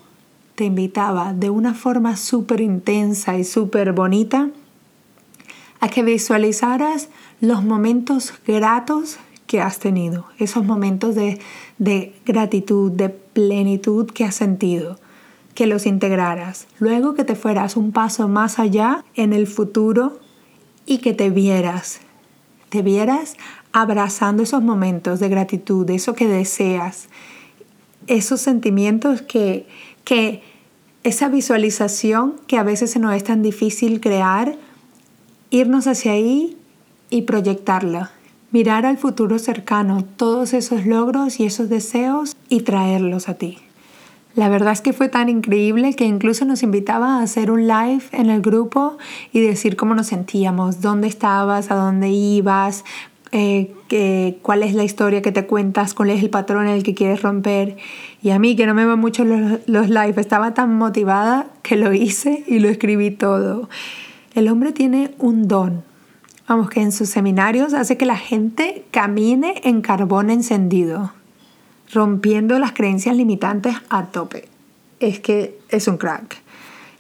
te 0.57 0.67
invitaba 0.67 1.33
de 1.33 1.49
una 1.49 1.73
forma 1.73 2.19
súper 2.19 2.61
intensa 2.61 3.39
y 3.39 3.45
súper 3.45 3.95
bonita 3.95 4.51
a 5.81 5.89
que 5.89 6.03
visualizaras 6.03 7.09
los 7.41 7.65
momentos 7.65 8.35
gratos 8.47 9.19
que 9.47 9.61
has 9.61 9.79
tenido, 9.79 10.27
esos 10.39 10.65
momentos 10.65 11.15
de, 11.15 11.39
de 11.79 12.15
gratitud, 12.27 12.93
de 12.93 13.09
plenitud 13.09 14.11
que 14.11 14.25
has 14.25 14.35
sentido 14.35 14.99
que 15.55 15.67
los 15.67 15.87
integraras, 15.87 16.69
luego 16.79 17.15
que 17.15 17.25
te 17.25 17.35
fueras 17.35 17.77
un 17.77 17.91
paso 17.91 18.29
más 18.29 18.61
allá 18.61 19.05
en 19.17 19.33
el 19.33 19.49
futuro 19.49 20.21
y 20.87 20.99
que 20.99 21.15
te 21.15 21.31
vieras, 21.31 22.01
te 22.69 22.83
vieras 22.83 23.35
abrazando 23.73 24.43
esos 24.43 24.63
momentos 24.63 25.19
de 25.19 25.29
gratitud, 25.29 25.89
eso 25.91 26.15
que 26.15 26.29
deseas, 26.29 27.09
esos 28.07 28.41
sentimientos 28.41 29.23
que, 29.23 29.67
que 30.05 30.43
esa 31.03 31.29
visualización 31.29 32.37
que 32.47 32.57
a 32.57 32.63
veces 32.63 32.93
se 32.93 32.99
nos 32.99 33.15
es 33.15 33.25
tan 33.25 33.43
difícil 33.43 34.01
crear, 34.01 34.57
irnos 35.51 35.87
hacia 35.87 36.13
ahí 36.13 36.57
y 37.11 37.23
proyectarla. 37.23 38.11
Mirar 38.51 38.87
al 38.87 38.97
futuro 38.97 39.39
cercano 39.39 40.05
todos 40.17 40.55
esos 40.55 40.87
logros 40.87 41.39
y 41.41 41.45
esos 41.45 41.69
deseos 41.69 42.37
y 42.49 42.61
traerlos 42.61 43.29
a 43.29 43.35
ti. 43.35 43.59
La 44.35 44.49
verdad 44.49 44.73
es 44.73 44.81
que 44.81 44.93
fue 44.93 45.09
tan 45.09 45.29
increíble 45.29 45.95
que 45.95 46.05
incluso 46.05 46.45
nos 46.45 46.63
invitaba 46.63 47.19
a 47.19 47.23
hacer 47.23 47.51
un 47.51 47.67
live 47.67 48.05
en 48.13 48.31
el 48.31 48.41
grupo 48.41 48.97
y 49.33 49.41
decir 49.41 49.75
cómo 49.75 49.95
nos 49.95 50.07
sentíamos, 50.07 50.81
dónde 50.81 51.09
estabas, 51.09 51.71
a 51.71 51.75
dónde 51.75 52.09
ibas, 52.09 52.85
eh, 53.33 53.75
cuál 54.43 54.63
es 54.63 54.75
la 54.75 54.85
historia 54.85 55.23
que 55.23 55.33
te 55.33 55.47
cuentas, 55.47 55.93
cuál 55.93 56.11
es 56.11 56.23
el 56.23 56.31
patrón 56.31 56.69
en 56.69 56.75
el 56.75 56.83
que 56.83 56.95
quieres 56.95 57.23
romper. 57.23 57.77
Y 58.23 58.31
a 58.31 58.39
mí, 58.39 58.55
que 58.55 58.67
no 58.67 58.75
me 58.75 58.87
van 58.87 58.99
mucho 58.99 59.25
los, 59.25 59.61
los 59.67 59.89
live, 59.89 60.15
estaba 60.17 60.55
tan 60.55 60.77
motivada 60.77 61.47
que 61.63 61.77
lo 61.77 61.93
hice 61.93 62.45
y 62.47 62.61
lo 62.61 62.69
escribí 62.69 63.11
todo. 63.11 63.69
El 64.35 64.49
hombre 64.49 64.73
tiene 64.73 65.15
un 65.19 65.49
don. 65.49 65.83
Vamos, 66.49 66.71
que 66.71 66.81
en 66.81 66.93
sus 66.93 67.09
seminarios 67.09 67.75
hace 67.75 67.97
que 67.97 68.07
la 68.07 68.17
gente 68.17 68.85
camine 68.91 69.61
en 69.65 69.83
carbón 69.83 70.31
encendido, 70.31 71.13
rompiendo 71.93 72.59
las 72.59 72.73
creencias 72.73 73.17
limitantes 73.17 73.77
a 73.91 74.07
tope. 74.07 74.49
Es 75.01 75.21
que 75.21 75.59
es 75.69 75.89
un 75.89 75.99
crack. 75.99 76.43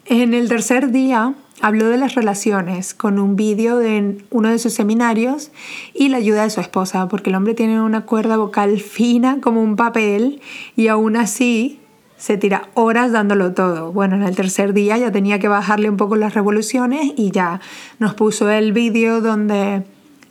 En 0.06 0.34
el 0.34 0.48
tercer 0.48 0.90
día 0.90 1.34
Habló 1.60 1.88
de 1.88 1.96
las 1.96 2.14
relaciones 2.14 2.94
con 2.94 3.18
un 3.18 3.34
vídeo 3.34 3.78
de 3.78 4.18
uno 4.30 4.48
de 4.48 4.60
sus 4.60 4.74
seminarios 4.74 5.50
y 5.92 6.08
la 6.08 6.18
ayuda 6.18 6.44
de 6.44 6.50
su 6.50 6.60
esposa, 6.60 7.08
porque 7.08 7.30
el 7.30 7.36
hombre 7.36 7.54
tiene 7.54 7.80
una 7.80 8.02
cuerda 8.02 8.36
vocal 8.36 8.78
fina 8.78 9.40
como 9.40 9.60
un 9.60 9.74
papel 9.74 10.40
y 10.76 10.86
aún 10.86 11.16
así 11.16 11.80
se 12.18 12.36
tira 12.36 12.68
horas 12.74 13.12
dándolo 13.12 13.54
todo. 13.54 13.92
Bueno, 13.92 14.16
en 14.16 14.22
el 14.24 14.36
tercer 14.36 14.74
día 14.74 14.98
ya 14.98 15.10
tenía 15.10 15.38
que 15.38 15.48
bajarle 15.48 15.88
un 15.88 15.96
poco 15.96 16.16
las 16.16 16.34
revoluciones 16.34 17.12
y 17.16 17.30
ya 17.30 17.60
nos 17.98 18.14
puso 18.14 18.50
el 18.50 18.72
vídeo 18.72 19.20
donde 19.20 19.84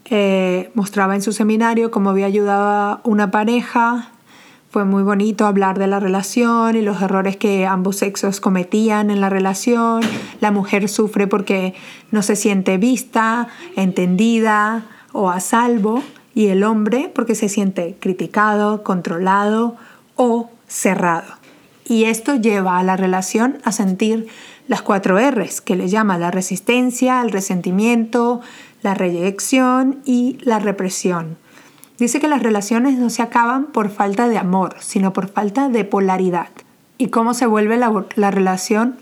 eh, 0.06 0.70
mostraba 0.75 1.15
en 1.15 1.22
su 1.22 1.32
seminario 1.32 1.89
cómo 1.89 2.12
había 2.12 2.27
ayudado 2.27 2.67
a 2.67 3.01
una 3.03 3.32
pareja 3.32 4.12
fue 4.70 4.84
muy 4.84 5.01
bonito 5.01 5.46
hablar 5.46 5.79
de 5.79 5.88
la 5.88 6.00
relación 6.00 6.75
y 6.75 6.82
los 6.82 7.01
errores 7.01 7.38
que 7.38 7.65
ambos 7.65 7.96
sexos 7.96 8.41
cometían 8.41 9.10
en 9.10 9.22
la 9.22 9.29
relación. 9.29 10.01
La 10.41 10.51
mujer 10.51 10.89
sufre 10.89 11.25
porque 11.25 11.74
no 12.12 12.22
se 12.22 12.36
siente 12.36 12.77
vista, 12.77 13.48
entendida 13.75 14.86
o 15.13 15.29
a 15.29 15.39
salvo 15.39 16.03
y 16.36 16.48
el 16.48 16.63
hombre 16.63 17.12
porque 17.15 17.34
se 17.34 17.50
siente 17.50 17.96
criticado, 18.00 18.84
controlado 18.84 19.77
o 20.15 20.51
cerrado. 20.67 21.37
Y 21.88 22.03
esto 22.03 22.36
lleva 22.36 22.79
a 22.79 22.84
la 22.84 22.98
relación 22.98 23.60
a 23.63 23.72
sentir 23.72 24.27
las 24.67 24.82
cuatro 24.82 25.17
R's, 25.17 25.62
que 25.62 25.77
le 25.77 25.88
llama 25.88 26.17
la 26.17 26.32
resistencia, 26.32 27.22
el 27.22 27.32
resentimiento, 27.32 28.41
la 28.82 28.94
reyección 28.94 30.00
y 30.03 30.38
la 30.41 30.60
represión. 30.60 31.38
Dice 31.98 32.20
que 32.20 32.27
las 32.27 32.44
relaciones 32.44 32.98
no 33.00 33.10
se 33.10 33.22
acaban 33.22 33.67
por 33.67 33.89
falta 33.89 34.27
de 34.27 34.38
amor, 34.38 34.75
sino 34.79 35.13
por 35.13 35.29
falta 35.29 35.70
de 35.70 35.86
polaridad. 35.86 36.50
¿Y 36.98 37.08
cómo 37.08 37.34
se 37.34 37.46
vuelve 37.46 37.77
la, 37.77 38.32
relación 38.32 38.98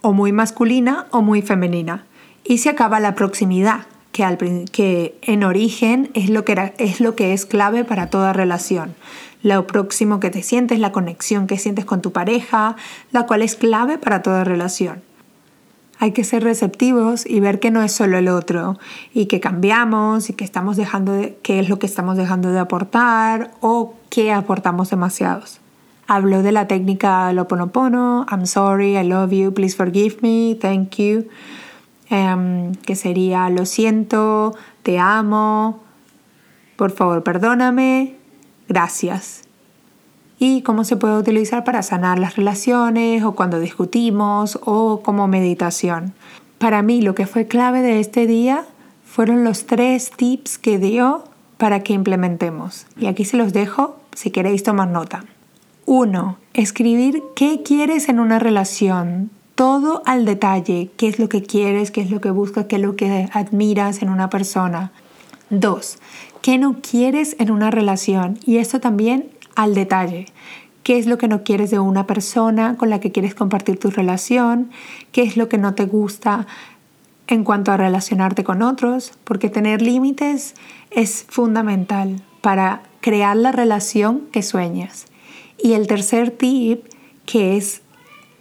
o 0.00 0.12
muy 0.12 0.32
masculina 0.32 1.06
o 1.10 1.20
muy 1.20 1.42
femenina? 1.42 2.06
Y 2.44 2.58
se 2.58 2.70
acaba 2.70 2.98
la 2.98 3.14
proximidad, 3.14 3.86
que, 4.12 4.64
que 4.72 5.18
en 5.20 5.44
origen 5.44 6.10
es 6.14 6.30
lo 6.30 6.44
que, 6.44 6.72
es 6.78 7.00
lo 7.00 7.14
que 7.14 7.34
es 7.34 7.44
clave 7.44 7.84
para 7.84 8.08
toda 8.08 8.32
relación. 8.32 8.94
Lo 9.46 9.64
próximo 9.68 10.18
que 10.18 10.30
te 10.30 10.42
sientes, 10.42 10.80
la 10.80 10.90
conexión 10.90 11.46
que 11.46 11.56
sientes 11.56 11.84
con 11.84 12.02
tu 12.02 12.10
pareja, 12.10 12.74
la 13.12 13.26
cual 13.26 13.42
es 13.42 13.54
clave 13.54 13.96
para 13.96 14.20
toda 14.20 14.42
relación. 14.42 15.02
Hay 16.00 16.10
que 16.10 16.24
ser 16.24 16.42
receptivos 16.42 17.24
y 17.24 17.38
ver 17.38 17.60
que 17.60 17.70
no 17.70 17.80
es 17.80 17.92
solo 17.92 18.18
el 18.18 18.26
otro 18.26 18.76
y 19.14 19.26
que 19.26 19.38
cambiamos 19.38 20.30
y 20.30 20.32
que 20.32 20.42
estamos 20.42 20.76
dejando 20.76 21.12
de, 21.12 21.38
qué 21.44 21.60
es 21.60 21.68
lo 21.68 21.78
que 21.78 21.86
estamos 21.86 22.16
dejando 22.16 22.50
de 22.50 22.58
aportar 22.58 23.52
o 23.60 23.94
qué 24.10 24.32
aportamos 24.32 24.90
demasiados. 24.90 25.60
Hablo 26.08 26.42
de 26.42 26.50
la 26.50 26.66
técnica 26.66 27.32
Loponopono, 27.32 28.26
I'm 28.28 28.46
sorry, 28.46 28.98
I 28.98 29.04
love 29.04 29.30
you, 29.30 29.54
please 29.54 29.76
forgive 29.76 30.16
me, 30.22 30.58
thank 30.60 30.96
you, 30.96 31.28
em, 32.10 32.74
que 32.74 32.96
sería 32.96 33.48
lo 33.48 33.64
siento, 33.64 34.56
te 34.82 34.98
amo, 34.98 35.84
por 36.74 36.90
favor 36.90 37.22
perdóname, 37.22 38.16
gracias 38.68 39.42
y 40.38 40.62
cómo 40.62 40.84
se 40.84 40.96
puede 40.96 41.18
utilizar 41.18 41.64
para 41.64 41.82
sanar 41.82 42.18
las 42.18 42.36
relaciones 42.36 43.22
o 43.24 43.32
cuando 43.32 43.60
discutimos 43.60 44.58
o 44.64 45.00
como 45.02 45.28
meditación. 45.28 46.12
Para 46.58 46.82
mí 46.82 47.02
lo 47.02 47.14
que 47.14 47.26
fue 47.26 47.46
clave 47.46 47.82
de 47.82 48.00
este 48.00 48.26
día 48.26 48.64
fueron 49.04 49.44
los 49.44 49.66
tres 49.66 50.10
tips 50.10 50.58
que 50.58 50.78
dio 50.78 51.24
para 51.56 51.82
que 51.82 51.94
implementemos. 51.94 52.86
Y 52.98 53.06
aquí 53.06 53.24
se 53.24 53.36
los 53.36 53.52
dejo 53.52 53.96
si 54.14 54.30
queréis 54.30 54.62
tomar 54.62 54.88
nota. 54.88 55.24
1. 55.86 56.38
Escribir 56.52 57.22
qué 57.34 57.62
quieres 57.62 58.08
en 58.08 58.20
una 58.20 58.38
relación. 58.38 59.30
Todo 59.54 60.02
al 60.04 60.26
detalle. 60.26 60.90
¿Qué 60.96 61.08
es 61.08 61.18
lo 61.18 61.28
que 61.28 61.42
quieres? 61.42 61.90
¿Qué 61.90 62.02
es 62.02 62.10
lo 62.10 62.20
que 62.20 62.30
buscas? 62.30 62.66
¿Qué 62.66 62.76
es 62.76 62.82
lo 62.82 62.96
que 62.96 63.28
admiras 63.32 64.02
en 64.02 64.10
una 64.10 64.28
persona? 64.28 64.92
2. 65.50 65.98
¿Qué 66.46 66.58
no 66.58 66.76
quieres 66.80 67.34
en 67.40 67.50
una 67.50 67.72
relación? 67.72 68.38
Y 68.46 68.58
esto 68.58 68.78
también 68.78 69.30
al 69.56 69.74
detalle. 69.74 70.26
¿Qué 70.84 70.96
es 70.96 71.06
lo 71.06 71.18
que 71.18 71.26
no 71.26 71.42
quieres 71.42 71.72
de 71.72 71.80
una 71.80 72.06
persona 72.06 72.76
con 72.76 72.88
la 72.88 73.00
que 73.00 73.10
quieres 73.10 73.34
compartir 73.34 73.80
tu 73.80 73.90
relación? 73.90 74.70
¿Qué 75.10 75.22
es 75.22 75.36
lo 75.36 75.48
que 75.48 75.58
no 75.58 75.74
te 75.74 75.86
gusta 75.86 76.46
en 77.26 77.42
cuanto 77.42 77.72
a 77.72 77.76
relacionarte 77.76 78.44
con 78.44 78.62
otros? 78.62 79.10
Porque 79.24 79.48
tener 79.48 79.82
límites 79.82 80.54
es 80.92 81.26
fundamental 81.28 82.22
para 82.42 82.82
crear 83.00 83.36
la 83.36 83.50
relación 83.50 84.28
que 84.30 84.44
sueñas. 84.44 85.06
Y 85.60 85.72
el 85.72 85.88
tercer 85.88 86.30
tip, 86.30 86.84
que 87.24 87.56
es 87.56 87.82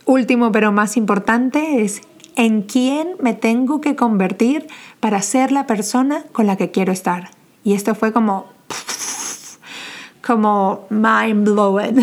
último 0.06 0.52
pero 0.52 0.72
más 0.72 0.96
importante, 0.96 1.82
es 1.84 2.02
en 2.36 2.62
quién 2.62 3.16
me 3.20 3.34
tengo 3.34 3.82
que 3.82 3.96
convertir 3.96 4.68
para 5.00 5.24
ser 5.24 5.52
la 5.52 5.66
persona 5.66 6.24
con 6.34 6.46
la 6.46 6.56
que 6.56 6.70
quiero 6.70 6.94
estar. 6.94 7.32
Y 7.66 7.74
esto 7.74 7.96
fue 7.96 8.14
como 8.14 8.56
como 10.26 10.88
mind 10.90 11.48
blowing, 11.48 12.00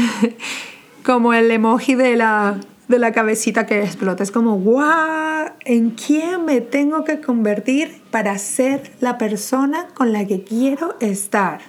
como 1.04 1.34
el 1.34 1.50
emoji 1.50 1.96
de 1.96 2.16
la, 2.16 2.56
de 2.86 2.98
la 2.98 3.12
cabecita 3.12 3.66
que 3.66 3.82
explota. 3.82 4.22
Es 4.22 4.30
como, 4.30 4.58
wow, 4.58 5.50
¿en 5.64 5.90
quién 5.90 6.44
me 6.44 6.60
tengo 6.60 7.04
que 7.04 7.20
convertir 7.20 8.00
para 8.10 8.38
ser 8.38 8.92
la 9.00 9.18
persona 9.18 9.88
con 9.94 10.12
la 10.12 10.24
que 10.24 10.44
quiero 10.44 10.94
estar? 11.00 11.60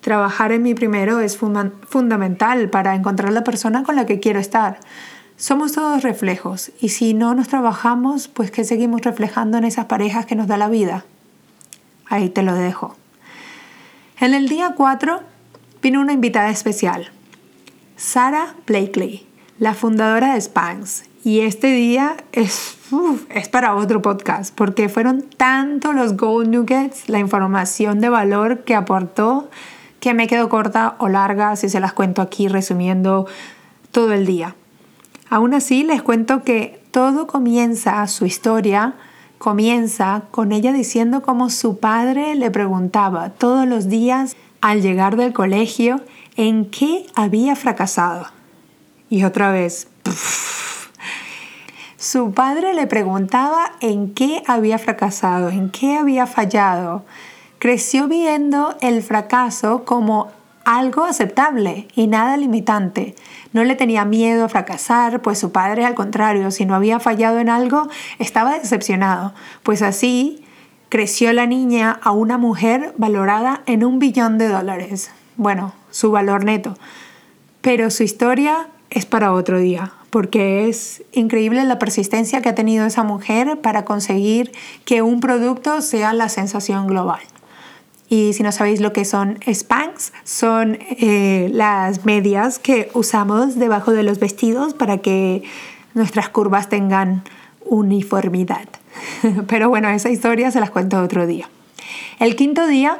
Trabajar 0.00 0.52
en 0.52 0.62
mí 0.62 0.74
primero 0.74 1.18
es 1.18 1.36
fundamental 1.36 2.70
para 2.70 2.94
encontrar 2.94 3.32
la 3.32 3.42
persona 3.42 3.82
con 3.82 3.96
la 3.96 4.06
que 4.06 4.20
quiero 4.20 4.38
estar. 4.38 4.78
Somos 5.36 5.72
todos 5.72 6.04
reflejos 6.04 6.70
y 6.80 6.90
si 6.90 7.12
no 7.12 7.34
nos 7.34 7.48
trabajamos, 7.48 8.28
pues 8.28 8.52
¿qué 8.52 8.62
seguimos 8.62 9.02
reflejando 9.02 9.58
en 9.58 9.64
esas 9.64 9.86
parejas 9.86 10.26
que 10.26 10.36
nos 10.36 10.46
da 10.46 10.56
la 10.56 10.68
vida? 10.68 11.04
Ahí 12.08 12.28
te 12.28 12.42
lo 12.42 12.54
dejo. 12.54 12.96
En 14.18 14.34
el 14.34 14.48
día 14.48 14.74
4 14.76 15.20
vino 15.82 16.00
una 16.00 16.12
invitada 16.12 16.50
especial, 16.50 17.10
Sarah 17.96 18.54
Blakely, 18.66 19.26
la 19.58 19.74
fundadora 19.74 20.34
de 20.34 20.40
Spanx. 20.40 21.04
Y 21.24 21.40
este 21.40 21.68
día 21.68 22.16
es, 22.32 22.76
es 23.30 23.48
para 23.48 23.74
otro 23.74 24.00
podcast, 24.00 24.54
porque 24.54 24.88
fueron 24.88 25.22
tanto 25.22 25.92
los 25.92 26.16
Gold 26.16 26.48
Nuggets, 26.48 27.08
la 27.08 27.18
información 27.18 28.00
de 28.00 28.08
valor 28.08 28.62
que 28.64 28.76
aportó, 28.76 29.50
que 29.98 30.14
me 30.14 30.28
quedo 30.28 30.48
corta 30.48 30.94
o 30.98 31.08
larga 31.08 31.56
si 31.56 31.68
se 31.68 31.80
las 31.80 31.92
cuento 31.92 32.22
aquí 32.22 32.46
resumiendo 32.46 33.26
todo 33.90 34.12
el 34.12 34.24
día. 34.24 34.54
Aún 35.28 35.52
así, 35.52 35.82
les 35.82 36.00
cuento 36.00 36.44
que 36.44 36.80
todo 36.92 37.26
comienza, 37.26 38.06
su 38.06 38.24
historia 38.24 38.94
comienza 39.38 40.22
con 40.30 40.52
ella 40.52 40.72
diciendo 40.72 41.22
cómo 41.22 41.50
su 41.50 41.78
padre 41.78 42.34
le 42.34 42.50
preguntaba 42.50 43.30
todos 43.30 43.66
los 43.66 43.88
días 43.88 44.36
al 44.60 44.82
llegar 44.82 45.16
del 45.16 45.32
colegio 45.32 46.00
en 46.36 46.66
qué 46.70 47.06
había 47.14 47.56
fracasado. 47.56 48.26
Y 49.08 49.24
otra 49.24 49.50
vez, 49.50 49.88
su 51.96 52.32
padre 52.32 52.74
le 52.74 52.86
preguntaba 52.86 53.72
en 53.80 54.12
qué 54.14 54.42
había 54.46 54.78
fracasado, 54.78 55.50
en 55.50 55.70
qué 55.70 55.96
había 55.96 56.26
fallado. 56.26 57.04
Creció 57.58 58.08
viendo 58.08 58.76
el 58.80 59.02
fracaso 59.02 59.84
como 59.84 60.30
algo 60.66 61.04
aceptable 61.04 61.86
y 61.94 62.08
nada 62.08 62.36
limitante. 62.36 63.14
No 63.52 63.62
le 63.62 63.76
tenía 63.76 64.04
miedo 64.04 64.44
a 64.44 64.48
fracasar, 64.48 65.22
pues 65.22 65.38
su 65.38 65.52
padre 65.52 65.84
al 65.86 65.94
contrario, 65.94 66.50
si 66.50 66.66
no 66.66 66.74
había 66.74 66.98
fallado 66.98 67.38
en 67.38 67.48
algo, 67.48 67.88
estaba 68.18 68.58
decepcionado, 68.58 69.32
pues 69.62 69.80
así 69.80 70.44
creció 70.88 71.32
la 71.32 71.46
niña 71.46 72.00
a 72.02 72.10
una 72.10 72.36
mujer 72.36 72.92
valorada 72.98 73.62
en 73.66 73.84
un 73.84 74.00
billón 74.00 74.38
de 74.38 74.48
dólares. 74.48 75.12
Bueno, 75.36 75.72
su 75.92 76.10
valor 76.10 76.44
neto. 76.44 76.76
Pero 77.60 77.88
su 77.90 78.02
historia 78.02 78.66
es 78.90 79.06
para 79.06 79.32
otro 79.32 79.60
día, 79.60 79.92
porque 80.10 80.68
es 80.68 81.04
increíble 81.12 81.64
la 81.64 81.78
persistencia 81.78 82.42
que 82.42 82.48
ha 82.48 82.56
tenido 82.56 82.86
esa 82.86 83.04
mujer 83.04 83.60
para 83.60 83.84
conseguir 83.84 84.50
que 84.84 85.00
un 85.00 85.20
producto 85.20 85.80
sea 85.80 86.12
la 86.12 86.28
sensación 86.28 86.88
global. 86.88 87.20
Y 88.08 88.32
si 88.34 88.42
no 88.42 88.52
sabéis 88.52 88.80
lo 88.80 88.92
que 88.92 89.04
son 89.04 89.38
Spanx, 89.46 90.12
son 90.24 90.78
eh, 90.80 91.48
las 91.52 92.04
medias 92.04 92.58
que 92.58 92.88
usamos 92.94 93.58
debajo 93.58 93.92
de 93.92 94.04
los 94.04 94.20
vestidos 94.20 94.74
para 94.74 94.98
que 94.98 95.42
nuestras 95.94 96.28
curvas 96.28 96.68
tengan 96.68 97.24
uniformidad. 97.64 98.68
Pero 99.48 99.68
bueno, 99.68 99.88
esa 99.88 100.10
historia 100.10 100.50
se 100.50 100.60
las 100.60 100.70
cuento 100.70 101.00
otro 101.02 101.26
día. 101.26 101.48
El 102.18 102.36
quinto 102.36 102.66
día 102.66 102.98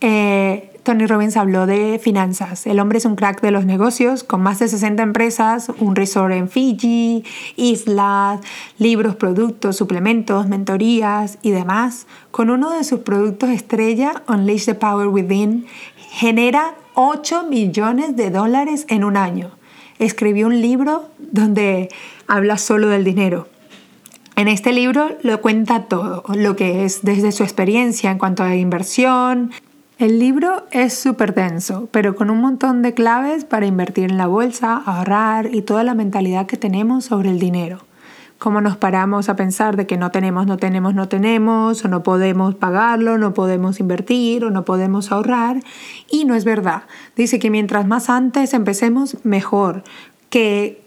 eh, 0.00 0.70
Tony 0.82 1.06
Robbins 1.06 1.36
habló 1.36 1.66
de 1.66 1.98
finanzas. 1.98 2.66
El 2.66 2.80
hombre 2.80 2.98
es 2.98 3.04
un 3.04 3.14
crack 3.14 3.42
de 3.42 3.50
los 3.50 3.66
negocios, 3.66 4.24
con 4.24 4.42
más 4.42 4.58
de 4.58 4.68
60 4.68 5.02
empresas, 5.02 5.70
un 5.78 5.94
resort 5.94 6.32
en 6.32 6.48
Fiji, 6.48 7.24
islas, 7.56 8.40
libros, 8.78 9.16
productos, 9.16 9.76
suplementos, 9.76 10.48
mentorías 10.48 11.38
y 11.42 11.50
demás. 11.50 12.06
Con 12.30 12.50
uno 12.50 12.70
de 12.70 12.84
sus 12.84 13.00
productos 13.00 13.50
estrella, 13.50 14.22
Unleash 14.26 14.64
the 14.64 14.74
Power 14.74 15.08
Within, 15.08 15.66
genera 16.10 16.74
8 16.94 17.44
millones 17.44 18.16
de 18.16 18.30
dólares 18.30 18.86
en 18.88 19.04
un 19.04 19.16
año. 19.16 19.50
Escribió 19.98 20.46
un 20.46 20.62
libro 20.62 21.10
donde 21.18 21.90
habla 22.26 22.56
solo 22.56 22.88
del 22.88 23.04
dinero. 23.04 23.48
En 24.34 24.48
este 24.48 24.72
libro 24.72 25.18
lo 25.22 25.42
cuenta 25.42 25.84
todo, 25.84 26.24
lo 26.34 26.56
que 26.56 26.86
es 26.86 27.02
desde 27.02 27.30
su 27.30 27.42
experiencia 27.42 28.10
en 28.10 28.16
cuanto 28.16 28.42
a 28.42 28.56
inversión, 28.56 29.50
el 30.00 30.18
libro 30.18 30.66
es 30.70 30.94
súper 30.94 31.34
denso, 31.34 31.90
pero 31.92 32.16
con 32.16 32.30
un 32.30 32.40
montón 32.40 32.80
de 32.80 32.94
claves 32.94 33.44
para 33.44 33.66
invertir 33.66 34.10
en 34.10 34.16
la 34.16 34.26
bolsa, 34.26 34.82
ahorrar 34.86 35.54
y 35.54 35.60
toda 35.60 35.84
la 35.84 35.94
mentalidad 35.94 36.46
que 36.46 36.56
tenemos 36.56 37.04
sobre 37.04 37.28
el 37.28 37.38
dinero. 37.38 37.80
Cómo 38.38 38.62
nos 38.62 38.78
paramos 38.78 39.28
a 39.28 39.36
pensar 39.36 39.76
de 39.76 39.86
que 39.86 39.98
no 39.98 40.10
tenemos, 40.10 40.46
no 40.46 40.56
tenemos, 40.56 40.94
no 40.94 41.06
tenemos, 41.08 41.84
o 41.84 41.88
no 41.88 42.02
podemos 42.02 42.54
pagarlo, 42.54 43.18
no 43.18 43.34
podemos 43.34 43.78
invertir, 43.78 44.46
o 44.46 44.50
no 44.50 44.64
podemos 44.64 45.12
ahorrar. 45.12 45.60
Y 46.10 46.24
no 46.24 46.34
es 46.34 46.46
verdad. 46.46 46.84
Dice 47.14 47.38
que 47.38 47.50
mientras 47.50 47.86
más 47.86 48.08
antes 48.08 48.54
empecemos, 48.54 49.18
mejor. 49.22 49.84
Que 50.30 50.82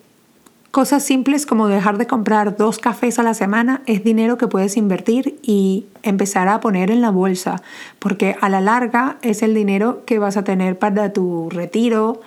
Cosas 0.73 1.03
simples 1.03 1.45
como 1.45 1.67
dejar 1.67 1.99
de 1.99 2.07
comprar 2.07 2.57
dos 2.57 2.79
cafés 2.79 3.19
a 3.19 3.23
la 3.23 3.35
semana 3.35 3.83
es 3.85 4.03
dinero 4.03 4.39
que 4.39 4.47
puedes 4.47 4.75
invertir 4.75 5.37
y 5.43 5.85
empezar 6.01 6.47
a 6.47 6.61
poner 6.61 6.89
en 6.89 6.99
la 6.99 7.11
bolsa, 7.11 7.61
porque 7.99 8.35
a 8.41 8.49
la 8.49 8.59
larga 8.59 9.17
es 9.21 9.43
el 9.43 9.53
dinero 9.53 10.03
que 10.07 10.17
vas 10.17 10.35
a 10.35 10.43
tener 10.43 10.79
para 10.79 11.13
tu 11.13 11.51
retiro 11.51 12.21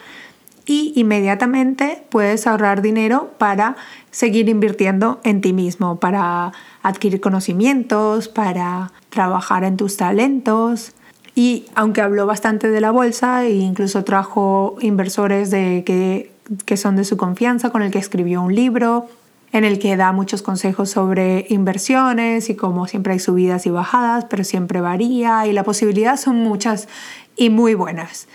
y 0.64 0.92
inmediatamente 0.94 2.04
puedes 2.08 2.46
ahorrar 2.46 2.82
dinero 2.82 3.32
para 3.36 3.74
seguir 4.12 4.48
invirtiendo 4.48 5.18
en 5.24 5.40
ti 5.40 5.52
mismo, 5.52 5.98
para 5.98 6.52
adquirir 6.84 7.20
conocimientos, 7.20 8.28
para 8.28 8.92
trabajar 9.10 9.64
en 9.64 9.76
tus 9.76 9.96
talentos. 9.96 10.92
Y 11.34 11.64
aunque 11.74 12.00
habló 12.00 12.26
bastante 12.26 12.68
de 12.68 12.80
la 12.80 12.92
bolsa 12.92 13.44
e 13.44 13.54
incluso 13.54 14.04
trajo 14.04 14.76
inversores 14.80 15.50
de 15.50 15.82
que 15.84 16.35
que 16.64 16.76
son 16.76 16.96
de 16.96 17.04
su 17.04 17.16
confianza, 17.16 17.70
con 17.70 17.82
el 17.82 17.90
que 17.90 17.98
escribió 17.98 18.42
un 18.42 18.54
libro, 18.54 19.08
en 19.52 19.64
el 19.64 19.78
que 19.78 19.96
da 19.96 20.12
muchos 20.12 20.42
consejos 20.42 20.90
sobre 20.90 21.46
inversiones 21.48 22.50
y 22.50 22.56
como 22.56 22.86
siempre 22.86 23.14
hay 23.14 23.18
subidas 23.18 23.66
y 23.66 23.70
bajadas, 23.70 24.26
pero 24.26 24.44
siempre 24.44 24.80
varía 24.80 25.46
y 25.46 25.52
las 25.52 25.64
posibilidades 25.64 26.20
son 26.20 26.36
muchas 26.36 26.88
y 27.36 27.50
muy 27.50 27.74
buenas. 27.74 28.28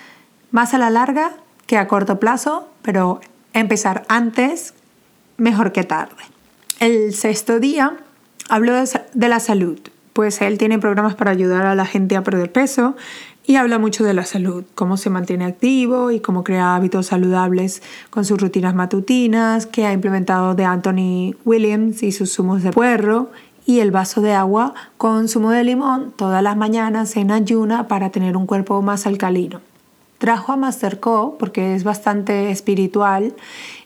Más 0.51 0.73
a 0.73 0.77
la 0.77 0.89
larga 0.89 1.31
que 1.67 1.77
a 1.77 1.87
corto 1.87 2.19
plazo, 2.19 2.69
pero 2.81 3.21
empezar 3.53 4.03
antes 4.07 4.73
mejor 5.37 5.71
que 5.71 5.83
tarde. 5.83 6.23
El 6.79 7.13
sexto 7.13 7.59
día 7.59 7.97
habló 8.49 8.73
de 8.73 9.27
la 9.27 9.39
salud, 9.39 9.79
pues 10.13 10.41
él 10.41 10.57
tiene 10.57 10.79
programas 10.79 11.15
para 11.15 11.31
ayudar 11.31 11.65
a 11.65 11.75
la 11.75 11.85
gente 11.85 12.15
a 12.15 12.23
perder 12.23 12.51
peso 12.51 12.95
y 13.51 13.57
habla 13.57 13.79
mucho 13.79 14.05
de 14.05 14.13
la 14.13 14.23
salud, 14.23 14.63
cómo 14.75 14.95
se 14.95 15.09
mantiene 15.09 15.43
activo 15.43 16.11
y 16.11 16.21
cómo 16.21 16.41
crea 16.45 16.73
hábitos 16.73 17.07
saludables 17.07 17.83
con 18.09 18.23
sus 18.23 18.39
rutinas 18.39 18.73
matutinas 18.73 19.65
que 19.65 19.85
ha 19.85 19.91
implementado 19.91 20.55
de 20.55 20.63
Anthony 20.63 21.35
Williams 21.43 22.01
y 22.01 22.13
sus 22.13 22.31
zumos 22.31 22.63
de 22.63 22.71
puerro 22.71 23.29
y 23.65 23.81
el 23.81 23.91
vaso 23.91 24.21
de 24.21 24.31
agua 24.31 24.73
con 24.95 25.27
zumo 25.27 25.51
de 25.51 25.65
limón 25.65 26.13
todas 26.15 26.41
las 26.41 26.55
mañanas 26.55 27.17
en 27.17 27.29
ayuna 27.29 27.89
para 27.89 28.09
tener 28.09 28.37
un 28.37 28.45
cuerpo 28.45 28.81
más 28.81 29.05
alcalino. 29.05 29.59
Trajo 30.17 30.53
a 30.53 30.55
Master 30.55 31.01
Co 31.01 31.35
porque 31.37 31.75
es 31.75 31.83
bastante 31.83 32.51
espiritual 32.51 33.33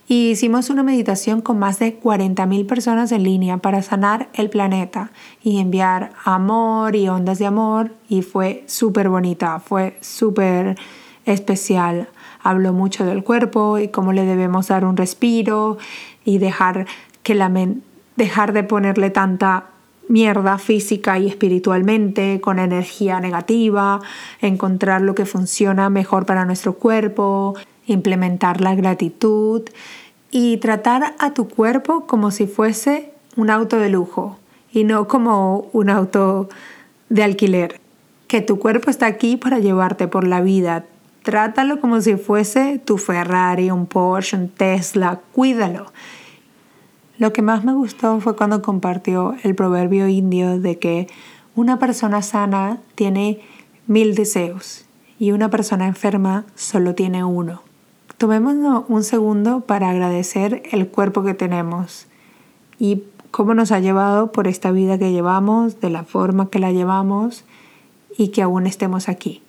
y 0.07 0.29
hicimos 0.29 0.69
una 0.69 0.83
meditación 0.83 1.41
con 1.41 1.57
más 1.57 1.79
de 1.79 1.99
40.000 1.99 2.67
personas 2.67 3.11
en 3.11 3.23
línea 3.23 3.57
para 3.57 3.81
sanar 3.81 4.29
el 4.33 4.49
planeta 4.49 5.09
y 5.43 5.59
enviar 5.59 6.11
amor 6.23 6.95
y 6.95 7.07
ondas 7.09 7.39
de 7.39 7.47
amor 7.47 7.91
y 8.07 8.21
fue 8.21 8.63
súper 8.67 9.09
bonita, 9.09 9.59
fue 9.59 9.97
súper 10.01 10.77
especial. 11.25 12.07
Habló 12.43 12.71
mucho 12.71 13.05
del 13.05 13.23
cuerpo 13.23 13.79
y 13.79 13.87
cómo 13.87 14.13
le 14.13 14.25
debemos 14.25 14.67
dar 14.67 14.85
un 14.85 14.95
respiro 14.95 15.79
y 16.23 16.37
dejar 16.37 16.85
que 17.23 17.33
la 17.33 17.51
dejar 18.15 18.53
de 18.53 18.63
ponerle 18.63 19.09
tanta 19.09 19.65
mierda 20.07 20.59
física 20.59 21.17
y 21.17 21.27
espiritualmente, 21.27 22.39
con 22.39 22.59
energía 22.59 23.19
negativa, 23.19 24.01
encontrar 24.39 25.01
lo 25.01 25.15
que 25.15 25.25
funciona 25.25 25.89
mejor 25.89 26.27
para 26.27 26.45
nuestro 26.45 26.73
cuerpo, 26.73 27.55
implementar 27.87 28.61
la 28.61 28.75
gratitud 28.75 29.63
y 30.31 30.57
tratar 30.57 31.15
a 31.19 31.33
tu 31.33 31.47
cuerpo 31.47 32.05
como 32.07 32.31
si 32.31 32.47
fuese 32.47 33.11
un 33.35 33.49
auto 33.49 33.77
de 33.77 33.89
lujo 33.89 34.37
y 34.71 34.83
no 34.83 35.07
como 35.07 35.69
un 35.71 35.89
auto 35.89 36.49
de 37.09 37.23
alquiler. 37.23 37.79
Que 38.27 38.41
tu 38.41 38.59
cuerpo 38.59 38.89
está 38.89 39.05
aquí 39.05 39.37
para 39.37 39.59
llevarte 39.59 40.07
por 40.07 40.25
la 40.27 40.41
vida. 40.41 40.85
Trátalo 41.23 41.79
como 41.79 42.01
si 42.01 42.17
fuese 42.17 42.81
tu 42.83 42.97
Ferrari, 42.97 43.71
un 43.71 43.85
Porsche, 43.85 44.35
un 44.35 44.49
Tesla. 44.49 45.21
Cuídalo. 45.31 45.91
Lo 47.17 47.31
que 47.31 47.41
más 47.41 47.63
me 47.63 47.73
gustó 47.73 48.19
fue 48.19 48.35
cuando 48.35 48.61
compartió 48.61 49.35
el 49.43 49.55
proverbio 49.55 50.07
indio 50.07 50.59
de 50.59 50.77
que 50.79 51.07
una 51.55 51.79
persona 51.79 52.21
sana 52.21 52.79
tiene 52.95 53.39
mil 53.87 54.15
deseos 54.15 54.85
y 55.17 55.31
una 55.31 55.49
persona 55.49 55.87
enferma 55.87 56.43
solo 56.55 56.93
tiene 56.93 57.23
uno. 57.23 57.61
Tomemos 58.17 58.85
un 58.87 59.03
segundo 59.03 59.61
para 59.61 59.89
agradecer 59.89 60.63
el 60.71 60.87
cuerpo 60.87 61.23
que 61.23 61.33
tenemos 61.33 62.07
y 62.79 63.03
cómo 63.31 63.53
nos 63.53 63.73
ha 63.73 63.79
llevado 63.79 64.31
por 64.31 64.47
esta 64.47 64.71
vida 64.71 64.97
que 64.97 65.11
llevamos, 65.11 65.81
de 65.81 65.89
la 65.89 66.03
forma 66.03 66.49
que 66.49 66.59
la 66.59 66.71
llevamos 66.71 67.43
y 68.17 68.29
que 68.29 68.41
aún 68.41 68.67
estemos 68.67 69.09
aquí. 69.09 69.41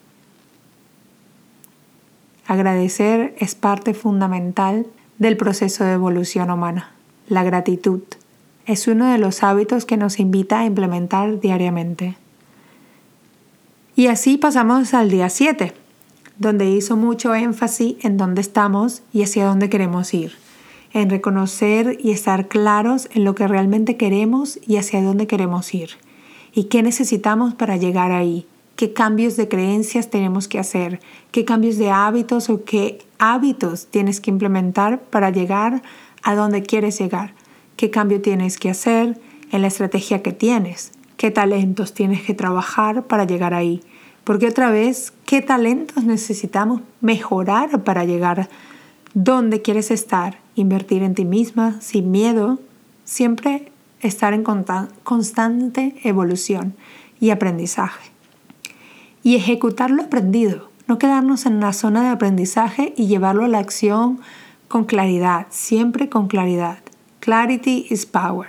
Agradecer 2.48 3.36
es 3.38 3.54
parte 3.54 3.94
fundamental 3.94 4.86
del 5.18 5.36
proceso 5.36 5.84
de 5.84 5.92
evolución 5.92 6.50
humana. 6.50 6.90
La 7.28 7.44
gratitud 7.44 8.02
es 8.66 8.88
uno 8.88 9.10
de 9.10 9.18
los 9.18 9.44
hábitos 9.44 9.84
que 9.84 9.96
nos 9.96 10.18
invita 10.18 10.60
a 10.60 10.66
implementar 10.66 11.38
diariamente. 11.38 12.16
Y 13.94 14.08
así 14.08 14.36
pasamos 14.38 14.92
al 14.92 15.10
día 15.10 15.28
7 15.28 15.85
donde 16.38 16.70
hizo 16.70 16.96
mucho 16.96 17.34
énfasis 17.34 17.96
en 18.02 18.16
dónde 18.16 18.40
estamos 18.40 19.02
y 19.12 19.22
hacia 19.22 19.46
dónde 19.46 19.70
queremos 19.70 20.12
ir, 20.12 20.32
en 20.92 21.10
reconocer 21.10 21.98
y 22.00 22.10
estar 22.10 22.48
claros 22.48 23.08
en 23.14 23.24
lo 23.24 23.34
que 23.34 23.48
realmente 23.48 23.96
queremos 23.96 24.58
y 24.66 24.76
hacia 24.76 25.02
dónde 25.02 25.26
queremos 25.26 25.74
ir, 25.74 25.90
y 26.52 26.64
qué 26.64 26.82
necesitamos 26.82 27.54
para 27.54 27.76
llegar 27.76 28.12
ahí, 28.12 28.46
qué 28.76 28.92
cambios 28.92 29.36
de 29.36 29.48
creencias 29.48 30.10
tenemos 30.10 30.48
que 30.48 30.58
hacer, 30.58 31.00
qué 31.30 31.44
cambios 31.44 31.78
de 31.78 31.90
hábitos 31.90 32.50
o 32.50 32.64
qué 32.64 32.98
hábitos 33.18 33.86
tienes 33.86 34.20
que 34.20 34.30
implementar 34.30 35.00
para 35.00 35.30
llegar 35.30 35.82
a 36.22 36.34
donde 36.34 36.62
quieres 36.62 36.98
llegar, 36.98 37.32
qué 37.76 37.90
cambio 37.90 38.20
tienes 38.20 38.58
que 38.58 38.70
hacer 38.70 39.18
en 39.52 39.62
la 39.62 39.68
estrategia 39.68 40.22
que 40.22 40.32
tienes, 40.32 40.92
qué 41.16 41.30
talentos 41.30 41.94
tienes 41.94 42.22
que 42.22 42.34
trabajar 42.34 43.06
para 43.06 43.24
llegar 43.24 43.54
ahí 43.54 43.80
porque 44.26 44.48
otra 44.48 44.72
vez, 44.72 45.12
¿qué 45.24 45.40
talentos 45.40 46.02
necesitamos 46.02 46.80
mejorar 47.00 47.84
para 47.84 48.04
llegar 48.04 48.48
donde 49.14 49.62
quieres 49.62 49.92
estar? 49.92 50.40
Invertir 50.56 51.04
en 51.04 51.14
ti 51.14 51.24
misma 51.24 51.80
sin 51.80 52.10
miedo, 52.10 52.58
siempre 53.04 53.70
estar 54.00 54.34
en 54.34 54.42
constante 54.42 55.94
evolución 56.02 56.74
y 57.20 57.30
aprendizaje. 57.30 58.10
Y 59.22 59.36
ejecutar 59.36 59.92
lo 59.92 60.02
aprendido, 60.02 60.70
no 60.88 60.98
quedarnos 60.98 61.46
en 61.46 61.60
la 61.60 61.72
zona 61.72 62.02
de 62.02 62.08
aprendizaje 62.08 62.94
y 62.96 63.06
llevarlo 63.06 63.44
a 63.44 63.48
la 63.48 63.60
acción 63.60 64.18
con 64.66 64.86
claridad, 64.86 65.46
siempre 65.50 66.08
con 66.08 66.26
claridad. 66.26 66.78
Clarity 67.20 67.86
is 67.90 68.06
power. 68.06 68.48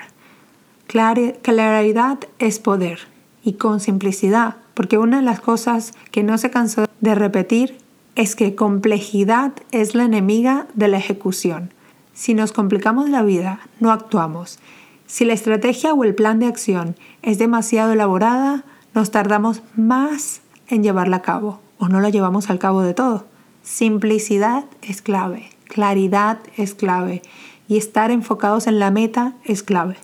claridad 0.88 2.18
es 2.40 2.58
poder 2.58 2.98
y 3.44 3.54
con 3.54 3.80
simplicidad 3.80 4.56
porque 4.78 5.00
una 5.00 5.18
de 5.18 5.24
las 5.24 5.40
cosas 5.40 5.94
que 6.12 6.22
no 6.22 6.38
se 6.38 6.52
cansó 6.52 6.86
de 7.02 7.16
repetir 7.16 7.80
es 8.16 8.36
que 8.36 8.54
complejidad 8.54 9.54
es 9.72 9.96
la 9.96 10.04
enemiga 10.06 10.68
de 10.76 10.88
la 10.88 11.00
ejecución. 11.00 11.74
Si 12.14 12.36
nos 12.36 12.52
complicamos 12.52 13.10
la 13.10 13.24
vida, 13.24 13.60
no 13.80 13.92
actuamos. 13.92 14.60
Si 15.08 15.26
la 15.26 15.34
estrategia 15.34 15.96
o 15.96 16.04
el 16.04 16.14
plan 16.14 16.38
de 16.38 16.46
acción 16.46 16.96
es 17.24 17.40
demasiado 17.40 17.94
elaborada, 17.94 18.66
nos 18.94 19.10
tardamos 19.10 19.64
más 19.76 20.42
en 20.68 20.84
llevarla 20.84 21.18
a 21.18 21.22
cabo 21.24 21.60
o 21.80 21.88
no 21.88 22.00
la 22.00 22.12
llevamos 22.12 22.52
al 22.52 22.60
cabo 22.60 22.84
de 22.84 22.94
todo. 22.94 23.26
Simplicidad 23.64 24.66
es 24.84 25.02
clave, 25.02 25.50
claridad 25.64 26.38
es 26.56 26.76
clave 26.76 27.24
y 27.68 27.78
estar 27.78 28.12
enfocados 28.12 28.68
en 28.68 28.78
la 28.78 28.92
meta 28.92 29.34
es 29.44 29.64
clave. 29.64 29.98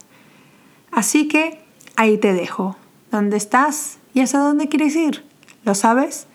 Así 0.91 1.27
que 1.27 1.61
ahí 1.95 2.17
te 2.17 2.33
dejo. 2.33 2.75
¿Dónde 3.11 3.37
estás 3.37 3.99
y 4.13 4.21
hasta 4.21 4.39
dónde 4.39 4.69
quieres 4.69 4.95
ir? 4.95 5.23
¿Lo 5.65 5.75
sabes? 5.75 6.27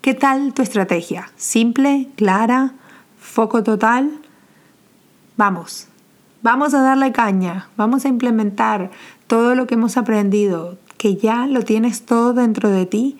¿Qué 0.00 0.14
tal 0.14 0.54
tu 0.54 0.62
estrategia? 0.62 1.30
¿Simple? 1.36 2.08
¿Clara? 2.16 2.72
¿Foco 3.18 3.62
total? 3.62 4.10
Vamos, 5.36 5.88
vamos 6.42 6.74
a 6.74 6.80
darle 6.80 7.12
caña, 7.12 7.68
vamos 7.76 8.04
a 8.04 8.08
implementar 8.08 8.90
todo 9.26 9.54
lo 9.54 9.66
que 9.66 9.74
hemos 9.74 9.96
aprendido, 9.96 10.78
que 10.96 11.16
ya 11.16 11.46
lo 11.46 11.62
tienes 11.62 12.04
todo 12.04 12.32
dentro 12.34 12.70
de 12.70 12.86
ti 12.86 13.18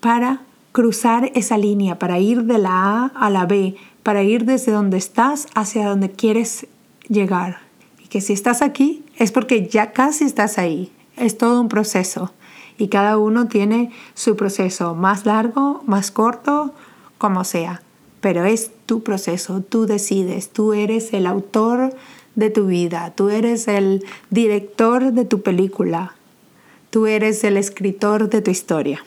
para 0.00 0.40
cruzar 0.72 1.30
esa 1.34 1.58
línea, 1.58 1.98
para 1.98 2.18
ir 2.18 2.44
de 2.44 2.58
la 2.58 2.70
A 2.70 3.06
a 3.14 3.30
la 3.30 3.46
B, 3.46 3.76
para 4.02 4.22
ir 4.22 4.44
desde 4.44 4.72
donde 4.72 4.96
estás 4.96 5.46
hacia 5.54 5.88
donde 5.88 6.10
quieres 6.10 6.66
llegar. 7.08 7.60
Y 8.02 8.08
que 8.08 8.20
si 8.20 8.32
estás 8.32 8.62
aquí 8.62 9.04
es 9.16 9.32
porque 9.32 9.66
ya 9.68 9.92
casi 9.92 10.24
estás 10.24 10.58
ahí. 10.58 10.92
Es 11.16 11.36
todo 11.36 11.60
un 11.60 11.68
proceso 11.68 12.32
y 12.78 12.88
cada 12.88 13.18
uno 13.18 13.48
tiene 13.48 13.92
su 14.14 14.36
proceso, 14.36 14.94
más 14.94 15.26
largo, 15.26 15.82
más 15.86 16.10
corto, 16.10 16.72
como 17.18 17.44
sea. 17.44 17.82
Pero 18.20 18.44
es 18.44 18.70
tu 18.86 19.02
proceso, 19.02 19.62
tú 19.62 19.86
decides, 19.86 20.50
tú 20.50 20.72
eres 20.72 21.12
el 21.12 21.26
autor 21.26 21.94
de 22.34 22.50
tu 22.50 22.66
vida, 22.66 23.12
tú 23.14 23.28
eres 23.28 23.68
el 23.68 24.04
director 24.30 25.12
de 25.12 25.24
tu 25.24 25.42
película, 25.42 26.14
tú 26.90 27.06
eres 27.06 27.44
el 27.44 27.56
escritor 27.56 28.28
de 28.28 28.42
tu 28.42 28.50
historia. 28.50 29.04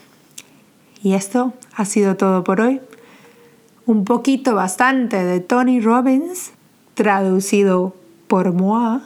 Y 1.01 1.13
esto 1.13 1.53
ha 1.75 1.85
sido 1.85 2.15
todo 2.15 2.43
por 2.43 2.61
hoy. 2.61 2.81
Un 3.85 4.05
poquito 4.05 4.55
bastante 4.55 5.23
de 5.23 5.39
Tony 5.39 5.79
Robbins, 5.79 6.51
traducido 6.95 7.95
por 8.27 8.53
moi, 8.53 9.01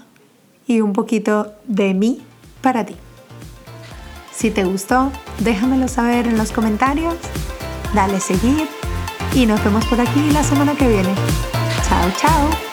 y 0.66 0.82
un 0.82 0.94
poquito 0.94 1.52
de 1.68 1.94
mí 1.94 2.22
para 2.62 2.86
ti. 2.86 2.96
Si 4.40 4.52
te 4.52 4.64
gustó, 4.64 5.12
déjamelo 5.40 5.90
saber 5.90 6.26
en 6.26 6.38
los 6.38 6.54
comentarios, 6.54 7.16
dale 7.94 8.22
seguir 8.22 8.70
y 9.34 9.46
nos 9.46 9.62
vemos 9.66 9.86
por 9.88 10.00
aquí 10.00 10.32
la 10.32 10.44
semana 10.46 10.76
que 10.76 10.88
viene. 10.88 11.14
Chao, 11.86 12.10
chao. 12.18 12.69